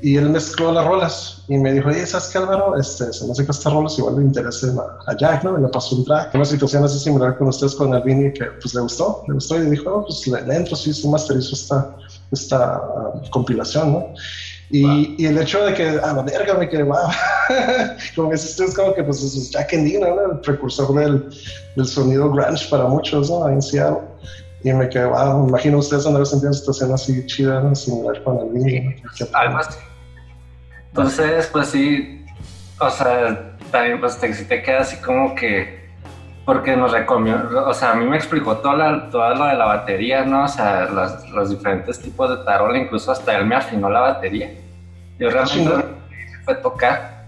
[0.00, 2.76] Y él mezcló las rolas y me dijo, oye, ¿sabes qué Álvaro?
[2.78, 5.58] Este, se me hace que estas rolas igual le interesen a, Jack, ¿no?
[5.58, 6.34] Y le pasó un track.
[6.34, 9.68] Una situación así similar con ustedes con Albini que pues le gustó, le gustó y
[9.68, 11.94] dijo, oh, pues le, entro, sí, sí, masterizo esta,
[12.30, 14.06] esta ah, compilación, ¿no?
[14.72, 16.96] Y, y, el hecho de que, a la verga, me quedé, wow.
[18.16, 20.32] como que es como que, pues, es Jack Endino, ¿no?
[20.32, 21.28] El precursor del,
[21.76, 23.44] del, sonido grunge para muchos, ¿no?
[23.44, 24.00] Ahí en Seattle.
[24.64, 27.74] Y me quedé, wow, me imagino ustedes haber sentido una situación así chida, ¿no?
[27.74, 28.94] Similar con el niño.
[29.34, 29.78] Algo así.
[30.88, 32.24] Entonces, pues sí,
[32.80, 35.81] o sea, también, pues, te, te queda así como que
[36.44, 39.64] porque nos recomiendo, o sea, a mí me explicó toda, la, toda lo de la
[39.64, 40.44] batería, ¿no?
[40.44, 44.50] O sea, los, los diferentes tipos de tarola, incluso hasta él me afinó la batería.
[45.18, 45.70] Yo realmente
[46.44, 47.26] fue tocar.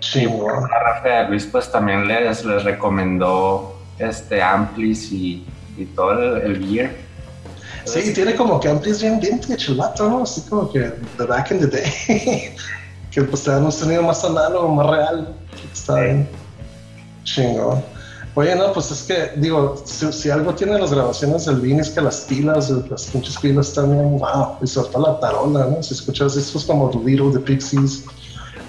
[0.00, 0.66] Sí, bueno.
[0.66, 5.46] A Rafael Luis pues también les, les recomendó este amplis y,
[5.78, 6.90] y todo el, gear.
[7.84, 10.24] sí, tiene como que amplis bien vintage el vato, ¿no?
[10.24, 12.54] Así como que the back in the day.
[13.10, 15.34] que pues te dan un sonido más análogo, más real.
[15.72, 16.28] Está bien.
[17.24, 17.91] Chingón.
[18.34, 22.00] Oye, no, pues es que, digo, si, algo tiene las grabaciones del Vini es que
[22.00, 25.82] las pilas, las pinches pilas también, wow, y sobre todo la tarola, ¿no?
[25.82, 28.06] Si escuchas es como The Little, The Pixies,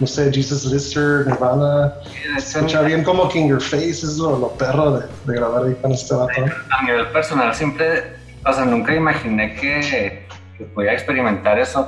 [0.02, 1.94] no sé, Jesus Lister, Nirvana,
[2.40, 6.14] se escucha bien como King Your Face, es lo, perro de, grabar ahí con este
[6.14, 6.44] vato.
[6.70, 11.88] A nivel personal siempre, o sea, nunca imaginé que, que podía experimentar eso.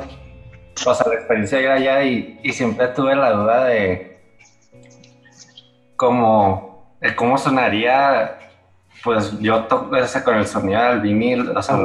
[0.85, 4.17] O sea, la experiencia era allá y, y siempre tuve la duda de
[5.97, 6.74] cómo
[7.13, 8.39] cómo sonaría,
[9.03, 11.77] pues yo toco ese con el sonido del vinil, o sea,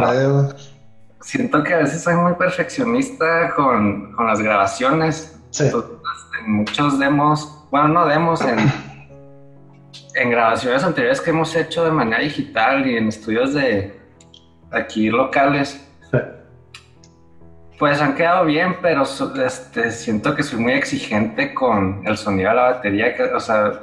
[1.20, 5.37] siento que a veces soy muy perfeccionista con, con las grabaciones.
[5.50, 5.64] Sí.
[5.64, 8.59] en muchos demos, bueno, no demos, en,
[10.14, 13.98] en grabaciones anteriores que hemos hecho de manera digital y en estudios de
[14.70, 15.87] aquí locales.
[17.78, 19.04] Pues han quedado bien, pero
[19.44, 23.80] este, siento que soy muy exigente con el sonido de la batería, que, o sea,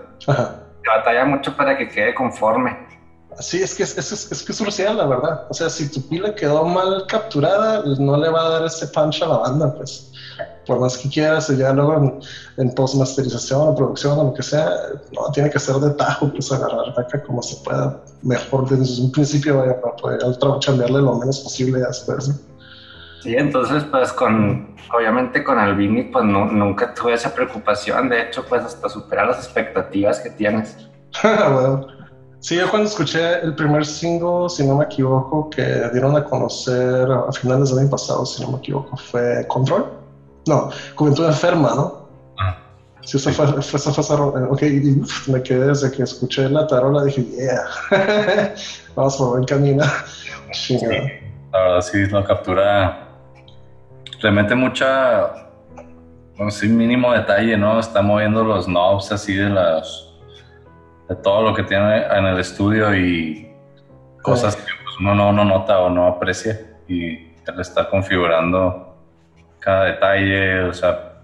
[0.88, 2.88] batalla mucho para que quede conforme.
[3.40, 5.46] Sí, es que es, es, es que es crucial, la verdad.
[5.50, 9.22] O sea, si tu pila quedó mal capturada, no le va a dar ese punch
[9.22, 10.12] a la banda, pues.
[10.66, 12.20] Por más que quieras, ya luego en,
[12.58, 14.70] en post-masterización o producción o lo que sea,
[15.14, 19.12] no, tiene que ser de tajo, pues agarrar acá como se pueda, mejor desde un
[19.12, 20.20] principio, vaya, para poder
[20.66, 22.32] cambiarle lo menos posible después.
[23.28, 28.64] Sí, entonces pues con, obviamente con Albini pues nunca tuve esa preocupación, de hecho pues
[28.64, 30.78] hasta superar las expectativas que tienes.
[31.24, 31.88] bueno,
[32.40, 35.62] sí, yo cuando escuché el primer single, si no me equivoco, que
[35.92, 39.92] dieron a conocer a finales del año pasado, si no me equivoco, fue Control.
[40.48, 42.08] No, Juventud Enferma, ¿no?
[42.40, 42.58] Ah.
[43.02, 47.04] Sí, esa fue, fue, esa fue ok, y me quedé desde que escuché la tarola,
[47.04, 48.54] dije, yeah,
[48.96, 49.84] vamos por buen camino.
[50.54, 50.80] Sí,
[51.52, 53.07] la verdad sí lo captura
[54.22, 55.50] le mete mucha,
[56.36, 57.80] bueno, sí, mínimo detalle, ¿no?
[57.80, 60.10] Está moviendo los knobs así de las,
[61.08, 63.52] de todo lo que tiene en el estudio y
[64.22, 68.98] cosas que pues, uno no, no, nota o no aprecia y él está configurando
[69.60, 71.24] cada detalle, o sea,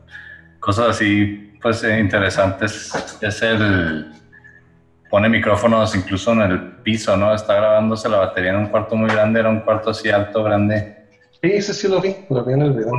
[0.60, 3.18] cosas así, pues eh, interesantes.
[3.22, 4.12] Es el,
[5.10, 7.34] pone micrófonos incluso en el piso, ¿no?
[7.34, 11.03] Está grabándose la batería en un cuarto muy grande, era un cuarto así alto, grande
[11.44, 12.94] Sí, ese sí lo vi, lo vi en el video.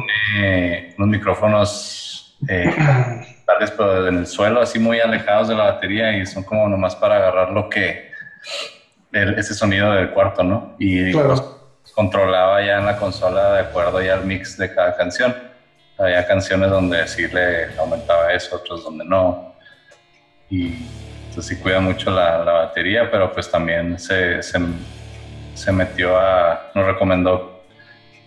[0.98, 2.70] unos micrófonos eh,
[3.78, 7.16] pero en el suelo, así muy alejados de la batería y son como nomás para
[7.16, 8.10] agarrar lo que,
[9.12, 10.76] ese sonido del cuarto, ¿no?
[10.78, 11.42] Y pues,
[11.94, 15.34] controlaba ya en la consola de acuerdo ya al mix de cada canción.
[15.96, 19.54] Había canciones donde sí le aumentaba eso, otros donde no.
[20.50, 20.86] Y
[21.28, 24.58] entonces sí cuida mucho la, la batería, pero pues también se, se,
[25.54, 27.53] se metió a, nos recomendó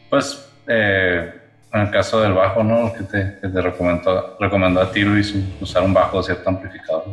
[0.10, 1.34] pues eh,
[1.74, 2.94] en el caso del bajo, ¿no?
[2.94, 7.06] Que te, te recomendó, recomendó a ti, Luis, usar un bajo de cierto amplificador.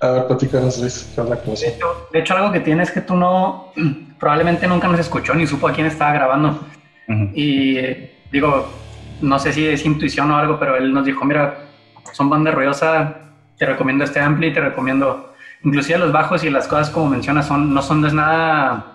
[0.00, 1.78] A ver, platícanos, Luis, ¿qué habla con de,
[2.12, 3.72] de hecho, algo que tiene es que tú no,
[4.18, 6.60] probablemente nunca nos escuchó ni supo a quién estaba grabando.
[7.34, 7.76] Y
[8.32, 8.66] digo,
[9.20, 11.66] no sé si es intuición o algo, pero él nos dijo, mira,
[12.12, 13.18] son banda ruidosa,
[13.58, 17.74] te recomiendo este ampli, te recomiendo, inclusive los bajos y las cosas como mencionas, son,
[17.74, 18.93] no son, no es nada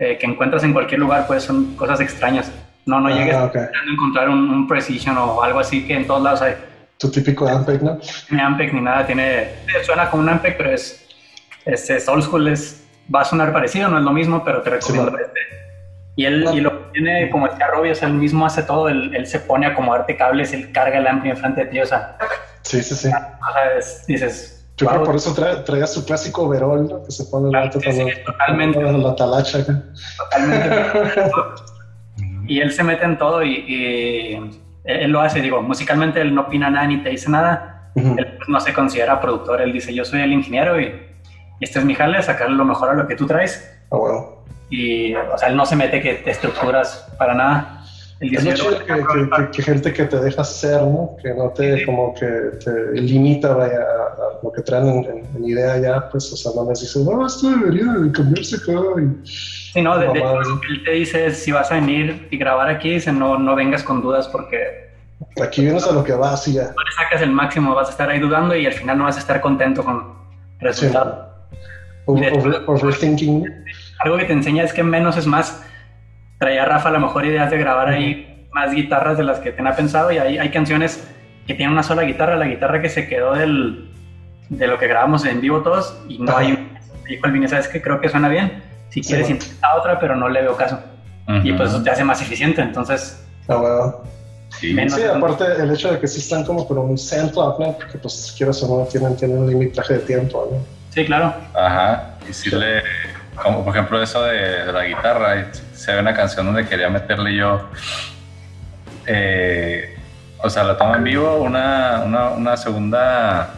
[0.00, 2.50] eh, que encuentras en cualquier lugar, pues son cosas extrañas.
[2.86, 6.40] No, no llegues ah, a encontrar un, Precision o algo así que en todos lados
[6.40, 6.54] hay.
[6.98, 7.98] Tu típico Ampeg, ¿no?
[8.30, 9.48] Ni Ampeg ni nada, tiene,
[9.84, 11.06] suena como un Ampeg, pero es,
[11.66, 12.82] es, old school, es,
[13.14, 15.40] va a sonar parecido, no es lo mismo, pero te recomiendo este.
[16.16, 18.88] Y él, y lo que tiene, como decía Robbie, o sea, él mismo hace todo,
[18.88, 21.86] él, él, se pone a acomodarte cables, él carga el ampli enfrente de ti, o
[21.86, 22.16] sea.
[22.62, 23.08] Sí, sí, sí.
[23.08, 27.02] O sea, dices, yo creo por eso traía su clásico overol, ¿no?
[27.04, 28.80] Que se pone el claro, sí, sí, totalmente.
[28.80, 29.64] la talacha.
[30.16, 31.30] Totalmente.
[32.46, 34.38] y él se mete en todo y,
[34.84, 37.92] él lo hace, digo, musicalmente él no opina nada ni te dice nada.
[37.94, 40.94] Él pues, no se considera productor, él dice, yo soy el ingeniero y,
[41.60, 43.70] este es mi jale, sacarle lo mejor a lo que tú traes.
[43.90, 44.44] Ah, bueno.
[44.70, 47.79] Y, o sea, él no se mete que te estructuras para nada
[48.20, 51.16] el que, gente que te deja ser, ¿no?
[51.22, 52.26] Que no te, como que
[52.62, 56.80] te limita vaya, a, lo que traen en, idea ya, pues, o sea, no les
[56.80, 58.72] dices, no, esto debería cambiarse acá.
[59.00, 62.90] Y, sí, no, de, hecho, él te dice, si vas a venir y grabar aquí,
[62.90, 64.90] dice, no, no vengas con dudas porque...
[65.42, 66.64] Aquí vienes a lo que vas y ya.
[66.64, 69.16] No le sacas el máximo, vas a estar ahí dudando y al final no vas
[69.16, 70.14] a estar contento con
[70.60, 71.26] el resultado.
[72.06, 73.46] overthinking.
[74.00, 75.62] Algo que te enseña es que menos es más
[76.40, 79.76] traía Rafa a lo mejor ideas de grabar ahí más guitarras de las que tenía
[79.76, 81.06] pensado y hay, hay canciones
[81.46, 83.88] que tienen una sola guitarra, la guitarra que se quedó del,
[84.48, 86.70] de lo que grabamos en vivo todos y no hay un...
[87.06, 87.82] Dijo el Vini, ¿sabes qué?
[87.82, 88.62] Creo que suena bien.
[88.88, 90.80] Si quieres intenta otra, pero no le veo caso.
[91.44, 93.24] Y pues eso te hace más eficiente, entonces...
[93.48, 93.92] Ah,
[94.58, 97.72] Sí, sí aparte el hecho de que sí están como por un centro, ¿no?
[97.76, 100.58] Porque pues si quieres o no tienen, tienen un limitaje de tiempo, ¿no?
[100.90, 101.32] Sí, claro.
[101.54, 102.16] Ajá.
[102.28, 102.82] Y si le,
[103.36, 107.68] como por ejemplo eso de, la guitarra, se ve una canción donde quería meterle yo,
[109.06, 109.96] eh,
[110.38, 113.50] o sea, la tomo en vivo, una, una, segunda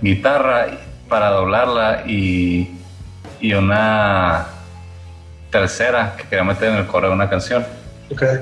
[0.00, 0.66] guitarra
[1.08, 2.76] para doblarla y,
[3.40, 4.46] y, una
[5.50, 7.64] tercera que quería meter en el coro de una canción.
[8.10, 8.40] Okay.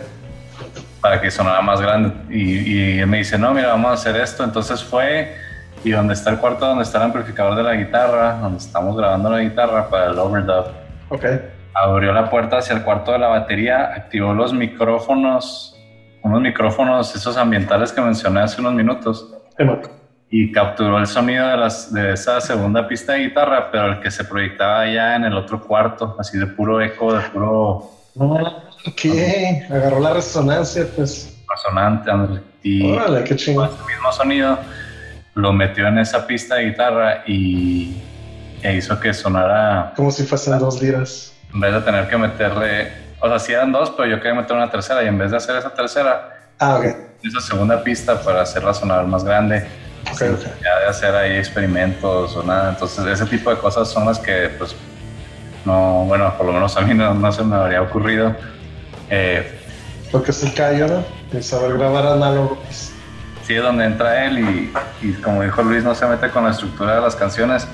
[1.01, 2.13] Para que sonara más grande.
[2.31, 4.43] Y, y él me dice, no, mira, vamos a hacer esto.
[4.43, 5.37] Entonces fue
[5.83, 9.31] y donde está el cuarto donde está el amplificador de la guitarra, donde estamos grabando
[9.31, 10.67] la guitarra para el overdub.
[11.09, 11.25] Ok.
[11.75, 15.77] Abrió la puerta hacia el cuarto de la batería, activó los micrófonos,
[16.23, 19.35] unos micrófonos, esos ambientales que mencioné hace unos minutos.
[20.29, 24.11] y capturó el sonido de, las, de esa segunda pista de guitarra, pero el que
[24.11, 27.91] se proyectaba ya en el otro cuarto, así de puro eco, de puro...
[28.17, 29.07] Ok,
[29.71, 31.37] agarró la resonancia, pues.
[31.49, 32.41] Resonante, André.
[32.63, 33.69] Y Órale, qué chingón.
[33.69, 34.59] el mismo sonido
[35.35, 37.97] lo metió en esa pista de guitarra y
[38.63, 39.93] e hizo que sonara...
[39.97, 41.33] Como si fuesen dos liras.
[41.53, 42.93] En vez de tener que meterle...
[43.21, 45.37] O sea, sí eran dos, pero yo quería meter una tercera y en vez de
[45.37, 46.95] hacer esa tercera, ah, okay.
[47.23, 49.67] esa segunda pista para hacerla sonar más grande.
[50.15, 50.53] Okay, okay.
[50.63, 52.71] Ya de hacer ahí experimentos o nada.
[52.71, 54.75] Entonces, ese tipo de cosas son las que, pues,
[55.67, 58.35] no, bueno, por lo menos a mí no, no se me habría ocurrido.
[59.11, 59.59] Eh,
[60.13, 61.43] lo que es el callo, ¿no?
[61.43, 62.59] Saber grabar análogo.
[62.65, 62.90] Pues.
[63.51, 64.73] Sí, es donde entra él y,
[65.03, 67.67] y, como dijo Luis, no se mete con la estructura de las canciones.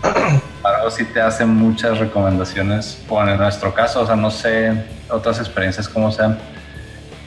[0.62, 4.72] Algo sí te hace muchas recomendaciones, o en nuestro caso, o sea, no sé
[5.10, 6.38] otras experiencias cómo sean,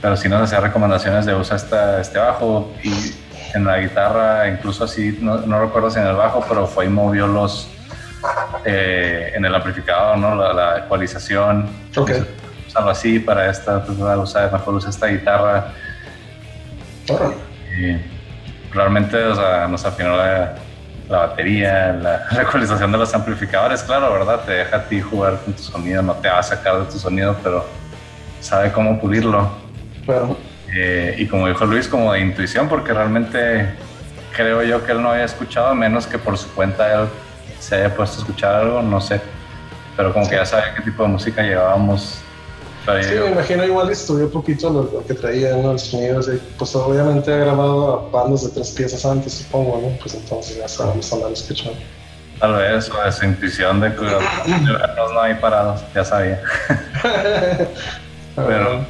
[0.01, 3.13] pero sí nos hacía recomendaciones de usar esta, este bajo y
[3.53, 6.87] en la guitarra, incluso así, no, no recuerdo si en el bajo, pero fue y
[6.87, 7.67] movió los,
[8.63, 10.53] eh, en el amplificador, ¿no?
[10.53, 11.67] La, ecualización.
[11.97, 12.11] Ok.
[12.69, 15.73] Usarlo así para esta, pues, usar, mejor usa esta guitarra.
[18.73, 20.55] Realmente, o sea, nos afinó la,
[21.09, 24.41] la batería, la, ecualización de los amplificadores, claro, ¿verdad?
[24.45, 26.97] Te deja a ti jugar con tu sonido, no te va a sacar de tu
[26.97, 27.65] sonido, pero
[28.39, 29.51] sabe cómo pulirlo.
[30.05, 30.37] Claro.
[30.73, 33.69] Eh, y como dijo Luis, como de intuición, porque realmente
[34.35, 37.09] creo yo que él no había escuchado, menos que por su cuenta él
[37.59, 39.21] se haya puesto a escuchar algo, no sé.
[39.97, 42.23] Pero como que ya sabía qué tipo de música llevábamos.
[42.85, 46.29] Sí, me imagino igual estudió un poquito lo, que traía en los sonidos.
[46.57, 49.97] Pues obviamente ha grabado a bandas de tres piezas antes, supongo, ¿no?
[49.99, 51.79] Pues entonces ya sabemos andar escuchando.
[52.39, 54.01] Tal vez, o esa intuición de que
[55.13, 56.41] no hay parados, ya sabía.
[58.35, 58.85] Pero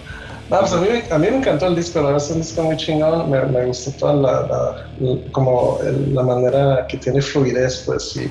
[0.60, 2.76] pues a mí, a mí me encantó el disco, la verdad es un disco muy
[2.76, 4.86] chingón, me, me gustó toda la,
[5.32, 5.80] como
[6.12, 8.30] la manera que tiene fluidez, pues, y,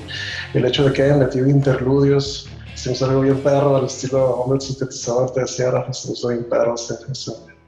[0.52, 2.46] el hecho de que hayan metido interludios,
[2.80, 6.48] se me algo bien perro al estilo hombre sintetizador, te decía, ahora se usó bien
[6.48, 6.94] perro ese,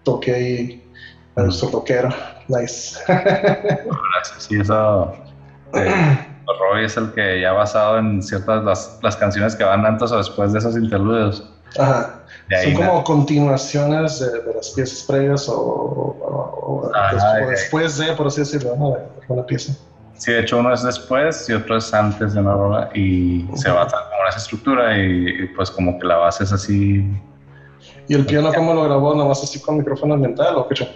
[0.05, 0.91] toque ahí,
[1.37, 2.09] me gustó toquero,
[2.49, 2.99] nice.
[4.39, 5.13] sí, eso...
[5.75, 6.29] Eh,
[6.61, 10.19] Roy es el que ya basado en ciertas las, las canciones que van antes o
[10.19, 11.49] después de esos interludios.
[11.79, 12.23] Ajá.
[12.63, 16.91] Son como continuaciones de, las piezas previas o,
[17.49, 18.91] después, de, por así decirlo, ¿no?
[18.91, 18.99] de
[19.29, 19.73] una pieza.
[20.23, 23.69] Sí, de hecho uno es después y otro es antes de una rola y se
[23.73, 27.05] basa como en esa estructura y, pues como que la base es así.
[28.07, 29.17] ¿Y el piano cómo lo grabó?
[29.17, 30.89] ¿Nomás así con micrófono ambiental o qué?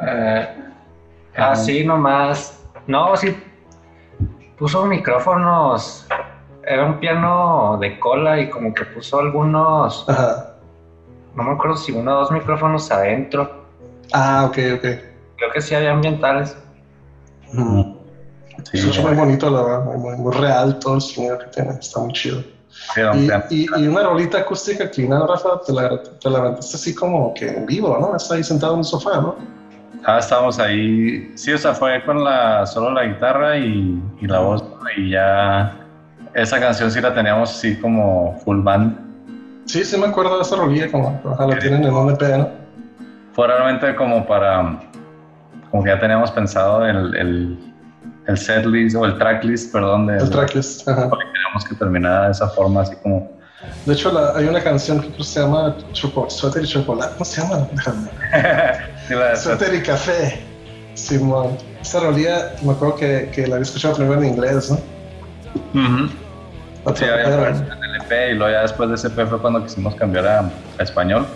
[0.00, 0.48] Eh,
[1.36, 2.54] ah, sí, nomás.
[2.86, 3.36] No, sí.
[4.56, 6.06] Puso micrófonos
[6.62, 10.06] era un piano de cola y como que puso algunos.
[11.34, 13.50] No me acuerdo si uno o dos micrófonos adentro.
[14.12, 14.84] Ah, ok, ok.
[15.36, 16.56] Creo que sí había ambientales.
[18.72, 22.12] Sí, es muy bonito, la verdad, muy, real todo el sonido que tiene, está muy
[22.12, 22.42] chido.
[23.50, 27.48] y, y, una rolita acústica que nada, Rafa, te la, te levantaste así como que
[27.48, 28.16] en vivo, ¿no?
[28.16, 29.36] Estás ahí sentado en un sofá, ¿no?
[30.04, 34.40] Ah, estábamos ahí, sí, o sea, fue con la, solo la guitarra y, y la
[34.40, 34.64] voz,
[34.96, 35.76] y ya
[36.34, 38.96] esa canción sí la teníamos así como full band.
[39.66, 42.48] Sí, sí me acuerdo de esa rolilla, como la tienen en un EP, ¿no?
[43.32, 44.80] Fue realmente como para,
[45.70, 47.74] como que ya teníamos pensado el, el,
[48.26, 50.06] el set list o el track list, perdón.
[50.06, 51.08] De, el track list, ajá.
[51.08, 53.30] Porque queríamos que terminara de esa forma, así como...
[53.84, 57.68] De hecho, hay una canción que se llama Suéter y Chocolate, ¿cómo se llama?
[57.72, 59.36] Déjame.
[59.36, 60.40] Suéter y Café,
[60.94, 61.58] Simón.
[61.80, 64.78] Esa rolilla, me acuerdo que, que la había escuchado primero en inglés, ¿no?
[66.94, 69.94] Sí, había en el EP y luego ya después de ese EP fue cuando quisimos
[69.94, 71.26] cambiar a, español.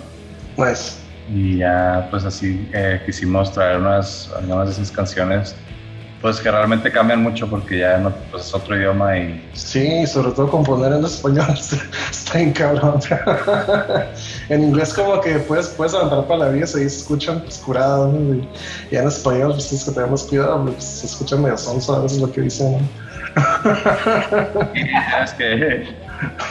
[0.56, 1.03] Pues.
[1.28, 5.56] Y ya pues así eh, quisimos traer unas, algunas de esas canciones
[6.24, 9.46] pues que realmente cambian mucho porque ya no, pues es otro idioma y...
[9.52, 11.48] Sí, sobre todo componer en español
[12.10, 12.98] está bien cabrón.
[14.48, 18.14] en inglés como que puedes, puedes levantar palabras y se escuchan pues curados
[18.90, 22.18] y, en español pues es que tenemos cuidado, pues, se escuchan medio sonso a veces
[22.18, 22.88] lo que dicen
[25.24, 25.86] es que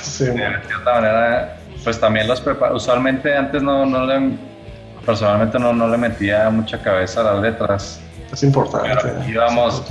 [0.01, 0.35] sí, de
[0.67, 2.75] cierta manera, pues también los preparo.
[2.75, 4.37] Usualmente antes no, no le,
[5.05, 7.99] personalmente no, no le metía mucha cabeza a las letras.
[8.31, 8.89] Es importante.
[9.01, 9.83] Pero íbamos,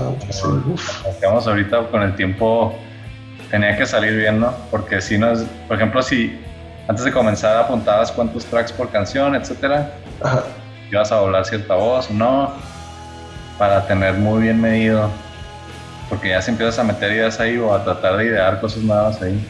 [1.23, 2.75] vamos ahorita con el tiempo,
[3.51, 4.53] tenía que salir bien, ¿no?
[4.71, 6.41] Porque si no es, por ejemplo, si
[6.89, 9.93] antes de comenzar apuntabas cuántos tracks por canción, etcétera,
[10.91, 12.53] ibas a doblar cierta voz, no,
[13.59, 15.09] para tener muy bien medido
[16.13, 19.23] porque ya si empiezas a meter ideas ahí o a tratar de idear cosas nuevas
[19.23, 19.43] ahí,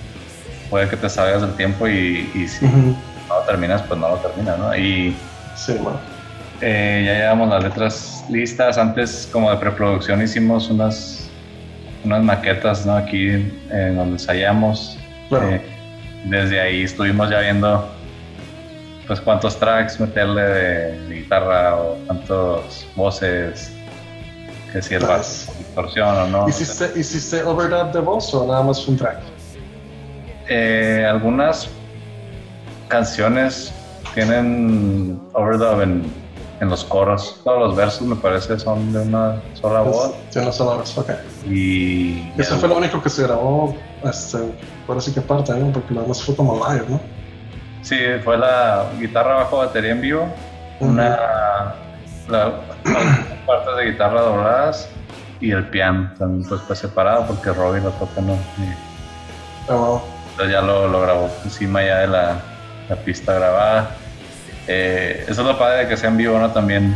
[0.71, 2.95] puede que te salgas del tiempo y, si no
[3.29, 4.77] lo terminas, pues no lo terminas, ¿no?
[4.77, 5.17] Y
[5.67, 5.77] sí,
[6.61, 8.79] eh, ya llevamos las letras listas.
[8.79, 11.29] Antes, como de preproducción, hicimos unas,
[12.05, 12.97] unas maquetas, ¿no?
[12.97, 13.29] Aquí
[13.71, 14.97] en donde ensayamos.
[15.31, 15.61] Eh,
[16.25, 17.89] desde ahí estuvimos ya viendo
[19.07, 23.73] pues cuántos tracks meterle de, guitarra o cuántas voces
[24.73, 26.49] que si el bass distorsión o no.
[26.49, 29.19] ¿Hiciste, ¿Hiciste overdub de voz o nada más un track?
[30.49, 31.69] Eh, algunas
[32.89, 33.73] canciones
[34.15, 36.13] tienen overdub en,
[36.61, 37.41] en, los coros.
[37.45, 40.15] Todos los versos me parece son de una sola voz.
[40.33, 41.11] De una sola voz, ok.
[41.47, 42.33] Y.
[42.39, 44.39] Eso fue lo único que se grabó, este,
[44.87, 47.01] por así que parte, porque lo demás fue como live, ¿no?
[47.83, 50.29] Sí, fue la guitarra bajo batería en vivo,
[50.81, 51.19] una
[52.29, 52.53] la,
[53.47, 54.89] partes de guitarra dobladas
[55.41, 58.39] y el piano también pues fue separado porque Robbie lo toca no.
[59.69, 62.41] Oh, Entonces ya lo, lo grabó encima ya de la,
[62.89, 63.91] la pista grabada.
[64.69, 66.51] Eh, eso es lo padre de que sea en vivo, ¿no?
[66.51, 66.95] También,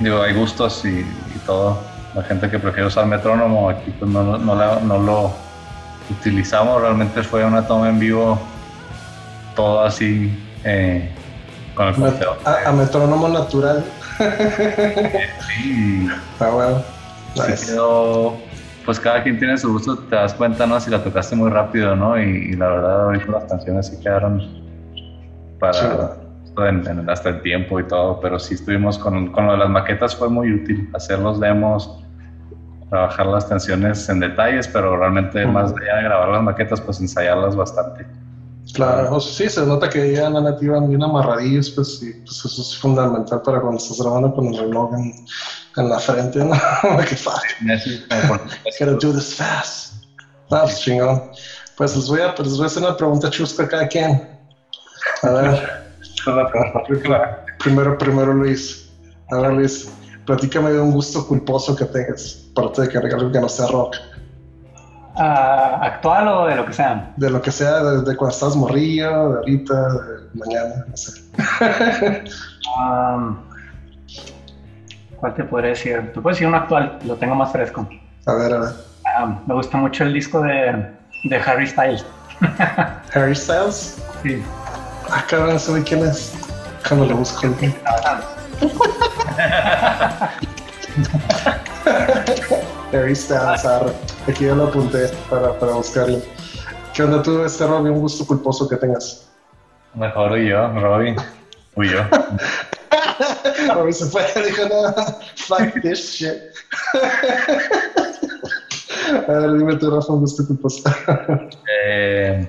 [0.00, 1.80] digo, hay gustos y, y todo.
[2.14, 5.32] La gente que prefiere usar metrónomo, aquí pues no, no, no la- no lo
[6.10, 6.80] utilizamos.
[6.80, 8.38] Realmente fue una toma en vivo,
[9.54, 10.32] todo así,
[10.64, 11.08] eh,
[11.74, 12.36] con el conteo.
[12.44, 13.84] a, a metrónomo natural.
[15.48, 16.08] Sí,
[16.40, 16.82] Ah, bueno.
[17.34, 17.66] se Nice.
[17.66, 18.36] quedó,
[18.84, 20.78] pues cada quien tiene su gusto, te das cuenta, ¿no?
[20.80, 22.18] Si la tocaste muy rápido, ¿no?
[22.20, 22.22] Y,
[22.52, 24.42] y la verdad, ahorita las canciones sí quedaron
[25.58, 26.22] para Sí.
[26.58, 29.70] en- en- hasta el tiempo y todo, pero sí estuvimos con, con lo de las
[29.70, 31.88] maquetas, fue muy útil hacer los demos,
[32.90, 35.52] trabajar las canciones en detalles, pero realmente Ujú.
[35.52, 38.06] más allá de grabar las maquetas, pues ensayarlas bastante.
[38.74, 42.76] Claro, sí, se nota que ya la nativa bien amarradillos, pues, y pues eso es
[42.76, 45.12] fundamental para cuando estás grabando con el reloj en,
[45.76, 46.50] en la frente, ¿no?
[47.08, 48.04] que fácil.
[48.78, 49.94] Gotta do this fast.
[50.50, 51.22] Ah, pues chingón.
[51.76, 54.20] Pues les voy a, pues les voy a hacer una pregunta chusca a cada quien.
[55.22, 55.82] A ver,
[57.58, 58.90] primero, primero Luis.
[59.30, 59.90] A ver, Luis,
[60.24, 63.96] platícame de un gusto culposo que tengas, aparte de que algo que no sea rock.
[65.16, 67.12] Ah, ¿Actual o de lo que sea?
[67.16, 71.20] De lo que sea, de, de cuando estás morrillo, de ahorita, de mañana, no sé.
[72.78, 73.36] Um,
[75.16, 76.12] ¿Cuál te podría decir?
[76.14, 77.88] Tú puedes decir uno actual, lo tengo más fresco.
[78.26, 78.70] A ver, a ver.
[79.46, 80.86] Me gusta mucho el disco de,
[81.24, 82.06] de Harry Styles.
[83.14, 83.98] Harry Styles.
[84.22, 84.40] Sí.
[85.10, 86.32] Ah, cabrón, ¿ese güey quién es?
[86.86, 87.54] Cuando le busco el
[92.92, 93.92] Harry Styles, arre.
[94.26, 96.20] Aquí ya lo apunté para, para buscarlo.
[96.94, 97.90] ¿Qué onda tú, este Robbie?
[97.90, 99.28] Un gusto culposo que tengas.
[99.94, 101.16] Mejor yo, Robin.
[101.74, 102.04] Huí yo.
[103.74, 104.94] Robbie se fue, dijo, no,
[105.36, 106.36] fuck this shit.
[109.28, 110.82] A ver, dime tú, Rafa, un gusto culposo.
[111.84, 112.46] Eh,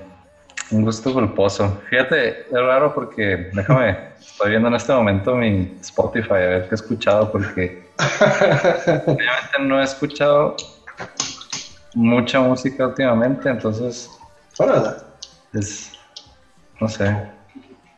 [0.70, 1.76] un gusto culposo.
[1.88, 6.70] Fíjate, es raro porque, déjame, estoy viendo en este momento mi Spotify a ver qué
[6.72, 10.54] he escuchado porque obviamente no he escuchado
[11.94, 14.08] mucha música últimamente, entonces
[14.58, 14.90] Órale.
[15.52, 15.92] es,
[16.80, 17.16] no sé,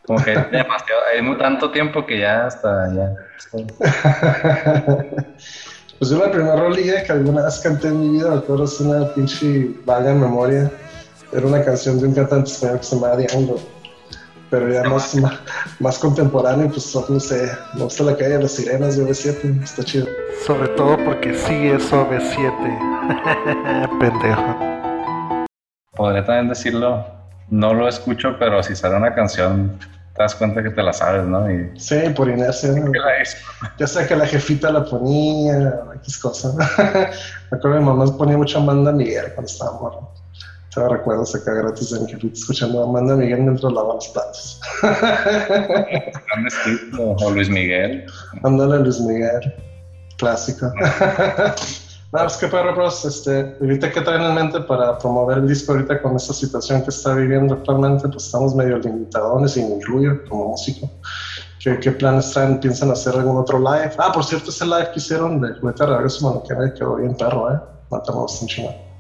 [0.07, 3.13] como que hay demasiado, hay tanto tiempo que ya hasta ya.
[6.03, 8.81] Pues yo la primera rolilla que alguna vez canté en mi vida, me acuerdo, es
[8.81, 10.69] una pinche vaga memoria.
[11.33, 13.57] Era una canción de un cantante español que se llama Diango.
[14.51, 15.33] Pero ya más, más,
[15.81, 19.83] más contemporáneo, pues no sé, me gusta la calle de las sirenas de B7, está
[19.83, 20.07] chido.
[20.47, 23.99] Sobre todo porque sí es OV7.
[23.99, 25.47] Pendejo.
[25.97, 27.03] Podría también decirlo,
[27.49, 29.79] no lo escucho, pero si sale una canción,
[30.15, 31.51] te das cuenta que te la sabes, ¿no?
[31.51, 32.93] Y Sí, por inercia, ¿no?
[33.79, 36.53] ya sea que la jefita la ponía, X cosa.
[37.51, 40.13] me acuerdo que mi mamá ponía mucho Amanda Miguel cuando estaba morro.
[40.75, 44.61] Todavía recuerdo sacar gratis de jefita escuchando a Amanda Miguel mientras lavaba los platos.
[46.99, 48.07] O Luis Miguel.
[48.43, 49.55] Ándale, Luis Miguel.
[50.17, 50.67] Clásico.
[50.67, 50.73] no,
[52.11, 53.05] pues qué perro, bros.
[53.05, 56.89] Este, ahorita, ¿qué traen en mente para promover el disco ahorita con esta situación que
[56.89, 58.09] está viviendo actualmente?
[58.09, 60.91] Pues estamos medio limitadones y me incluyo como músico.
[61.61, 62.61] ¿Qué, ¿Qué planes traen?
[62.61, 63.93] ¿Piensan hacer algún otro live?
[63.99, 67.53] Ah, por cierto, ese live que hicieron de Juguete Regreso, mano, que quedó bien perro,
[67.53, 67.61] ¿eh?
[67.91, 68.92] No te un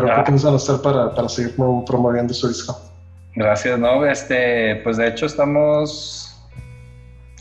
[0.00, 0.24] Pero, ¿qué Ah.
[0.24, 2.78] piensan hacer para, para seguir pro- promoviendo su disco?
[3.34, 4.04] Gracias, ¿no?
[4.06, 6.34] Este, pues de hecho estamos,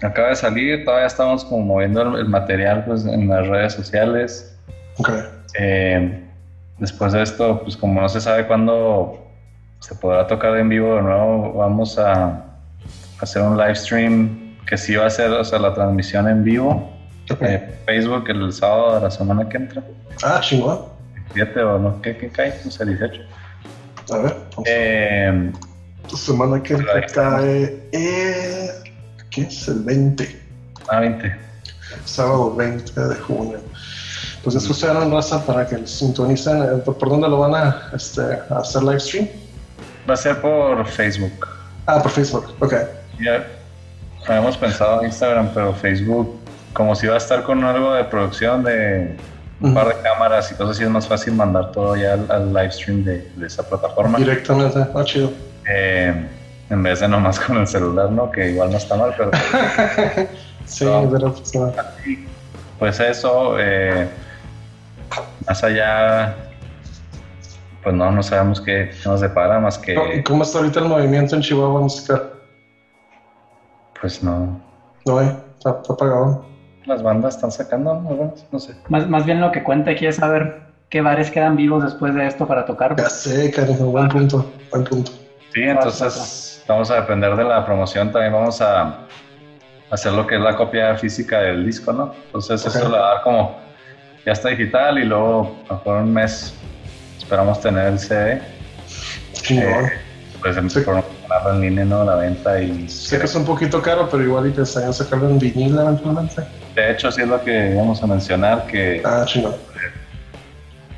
[0.01, 4.57] acaba de salir, todavía estamos como moviendo el, el material pues, en las redes sociales.
[4.97, 5.09] Ok.
[5.59, 6.21] Eh,
[6.79, 9.19] después de esto, pues como no se sabe cuándo
[9.79, 12.43] se podrá tocar en vivo de nuevo, vamos a
[13.21, 16.91] hacer un live stream que sí va a ser, o sea, la transmisión en vivo.
[17.31, 17.41] Ok.
[17.41, 19.81] eh, Facebook el sábado de la semana que entra,
[20.23, 20.79] Ah, chingón.
[21.33, 22.59] 7 o no, ¿qué, qué cae?
[22.63, 23.21] No sé, 18.
[24.11, 24.37] A ver.
[24.65, 25.51] Eh,
[26.07, 27.87] Tu semana que entra cae.
[27.91, 28.69] Eh,
[29.29, 30.43] ¿Qué es el 20?
[30.87, 31.35] a 20.
[32.05, 33.59] sábado 20 de junio.
[34.43, 36.61] Pues ya escucharon raza para que sintonicen.
[36.61, 39.27] Eh, ¿Por, dónde lo van a, este, a hacer live stream?
[40.07, 41.47] Va a ser por Facebook.
[41.87, 42.55] Ah, por Facebook.
[42.59, 42.75] Ok.
[43.19, 43.45] Ya
[44.27, 46.35] habíamos pensado Instagram, pero Facebook,
[46.73, 49.17] como si va a estar con algo de producción de
[49.61, 52.47] un par de cámaras y cosas así, es más fácil mandar todo ya al, al
[52.53, 54.17] live stream de, de esa plataforma.
[54.17, 54.79] Directamente.
[54.93, 55.31] Ah, chido.
[55.69, 56.27] Eh,
[56.69, 58.31] en vez de nomás con el celular, ¿no?
[58.31, 59.31] Que igual no está mal, pero
[60.65, 61.09] sí, No.
[61.11, 61.71] pero pues no.
[62.79, 64.07] pues eso, eh,
[65.47, 66.35] más allá,
[67.83, 70.23] pues no, no sabemos qué nos depara más que...
[70.25, 72.31] ¿Cómo está ahorita el movimiento en Chihuahua musical?
[74.01, 74.59] Pues no.
[75.05, 76.45] No, eh, está, apagado.
[76.85, 77.95] Las bandas están sacando,
[78.51, 78.75] no, sé.
[78.89, 80.59] Más, más bien lo que cuenta aquí es saber
[80.89, 82.95] qué bares quedan vivos después de esto para tocar.
[82.95, 85.11] Ya sé, cariño, buen punto, buen punto.
[85.53, 88.99] Sí, entonces vamos a depender de la promoción, también vamos a
[89.89, 92.13] hacer lo que es la copia física del disco, ¿no?
[92.27, 93.57] Entonces eso le va como,
[94.25, 96.53] ya está digital y luego por un mes
[97.17, 98.41] esperamos tener el CD.
[99.49, 99.91] Eh,
[100.41, 100.79] pues sí.
[100.81, 101.03] ponerlo
[101.53, 102.03] en línea, ¿no?
[102.03, 102.87] La venta y...
[102.89, 106.43] Sé que es un poquito caro, pero igual y pensarían sacarlo en vinil eventualmente.
[106.75, 109.01] De hecho, sí es lo que vamos a mencionar, que...
[109.05, 109.57] Ah, chido.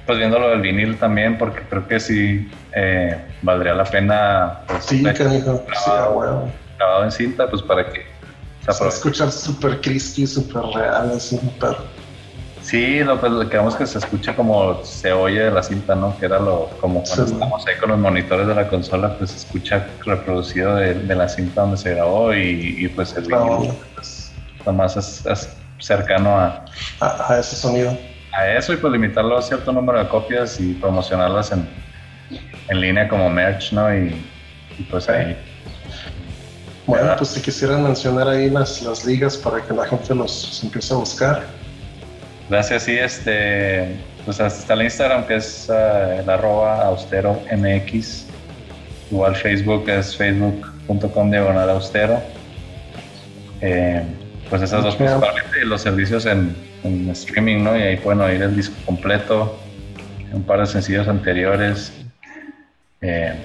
[0.05, 4.59] Pues viendo lo del vinil también, porque creo que sí eh, valdría la pena...
[4.67, 5.63] Pues, sí, canijo.
[5.85, 6.51] Sí, bueno.
[6.77, 8.05] Grabado en cinta, pues para que...
[8.69, 11.77] Se escuchar súper crispy, súper real, así, pero
[12.67, 16.17] Sí, lo, pues, lo queremos que se escuche como se oye de la cinta, ¿no?
[16.19, 19.37] Que era lo como cuando estamos ahí con los monitores de la consola, pues se
[19.37, 24.33] escucha reproducido de, la cinta donde se grabó y, pues el video pues,
[24.65, 25.49] lo más es,
[25.79, 26.65] cercano a,
[26.99, 27.97] a, ese sonido.
[28.33, 31.67] A eso y pues limitarlo a cierto número de copias y promocionarlas en,
[32.69, 33.93] en línea como merch, ¿no?
[33.93, 34.15] Y,
[34.89, 35.35] pues ahí.
[36.85, 40.93] Bueno, pues si quisieran mencionar ahí las, las ligas para que la gente los empiece
[40.93, 41.43] a buscar.
[42.49, 48.25] Gracias, sí, este, pues hasta el Instagram que es uh, el arroba austero mx,
[49.11, 52.21] igual Facebook es facebook.com diagonal austero.
[53.61, 54.03] Eh,
[54.49, 56.55] pues esas dos principalmente los servicios en,
[57.11, 57.77] streaming, ¿no?
[57.77, 59.57] Y ahí pueden oír el disco completo,
[60.31, 61.91] un par de sencillos anteriores.
[63.01, 63.35] Eh,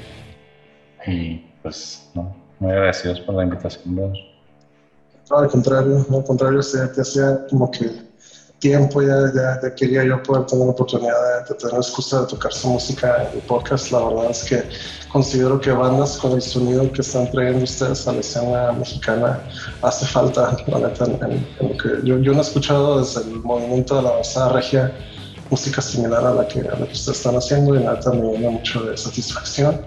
[1.06, 7.00] y pues, no, muy agradecidos por la invitación, No, al contrario, al contrario, se te
[7.00, 7.90] hacía como que
[8.62, 12.68] tiempo ya, ya, quería yo poder tener la oportunidad de, tener excusa de tocar su
[12.68, 13.90] música en podcast.
[13.90, 14.62] La verdad es que
[15.08, 19.40] considero que bandas con el sonido que están trayendo ustedes a la escena mexicana
[19.82, 23.96] hace falta, la neta, en, lo que yo, yo, no he escuchado desde el movimiento
[23.96, 24.92] de la basada regia
[25.50, 28.50] música similar a la que, a la que ustedes están haciendo y neta me llena
[28.50, 29.82] mucho de satisfacción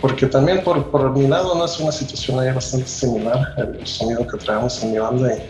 [0.00, 4.26] porque también por, por mi lado no es una situación ahí bastante similar el sonido
[4.26, 5.42] que traemos en mi banda y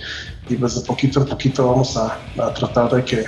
[0.50, 2.18] y pues poquito a poquito vamos a,
[2.54, 3.24] tratar de que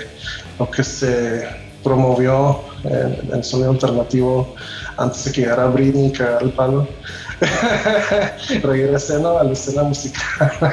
[0.58, 1.46] lo que se
[1.82, 4.54] promovió en, el sonido alternativo
[4.96, 6.86] antes de que llegara Britney y cagara el palo,
[8.62, 9.38] regrese ¿no?
[9.38, 10.52] a la escena musical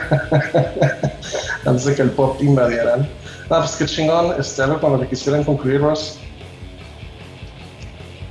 [1.66, 3.08] antes de que el pop invadieran.
[3.50, 6.20] Ah, pues qué chingón, este, algo cuando le quisieran concluir, Ross.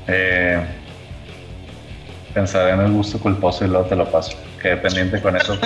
[0.07, 0.65] Eh,
[2.33, 4.37] pensaré en el gusto culposo y luego te lo paso.
[4.61, 5.55] Que pendiente con eso.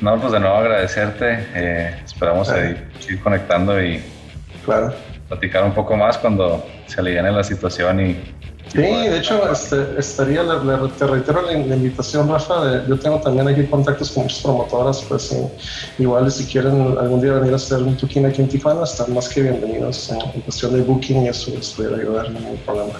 [0.00, 1.46] no, pues de nuevo agradecerte.
[1.54, 4.02] Eh, esperamos seguir, conectando y
[4.64, 4.94] claro.
[5.28, 8.16] platicar un poco más cuando se aliviane la situación y
[8.72, 10.42] Sí, de hecho, este, estaría,
[10.96, 12.86] te reitero la, invitación, Rafa.
[12.86, 15.36] yo tengo también aquí contactos con muchas promotoras, pues
[15.98, 19.28] igual si quieren algún día venir a hacer un toquín aquí en Tijuana, están más
[19.28, 22.92] que bienvenidos en, cuestión de booking y eso les pudiera ayudar, no hay problema.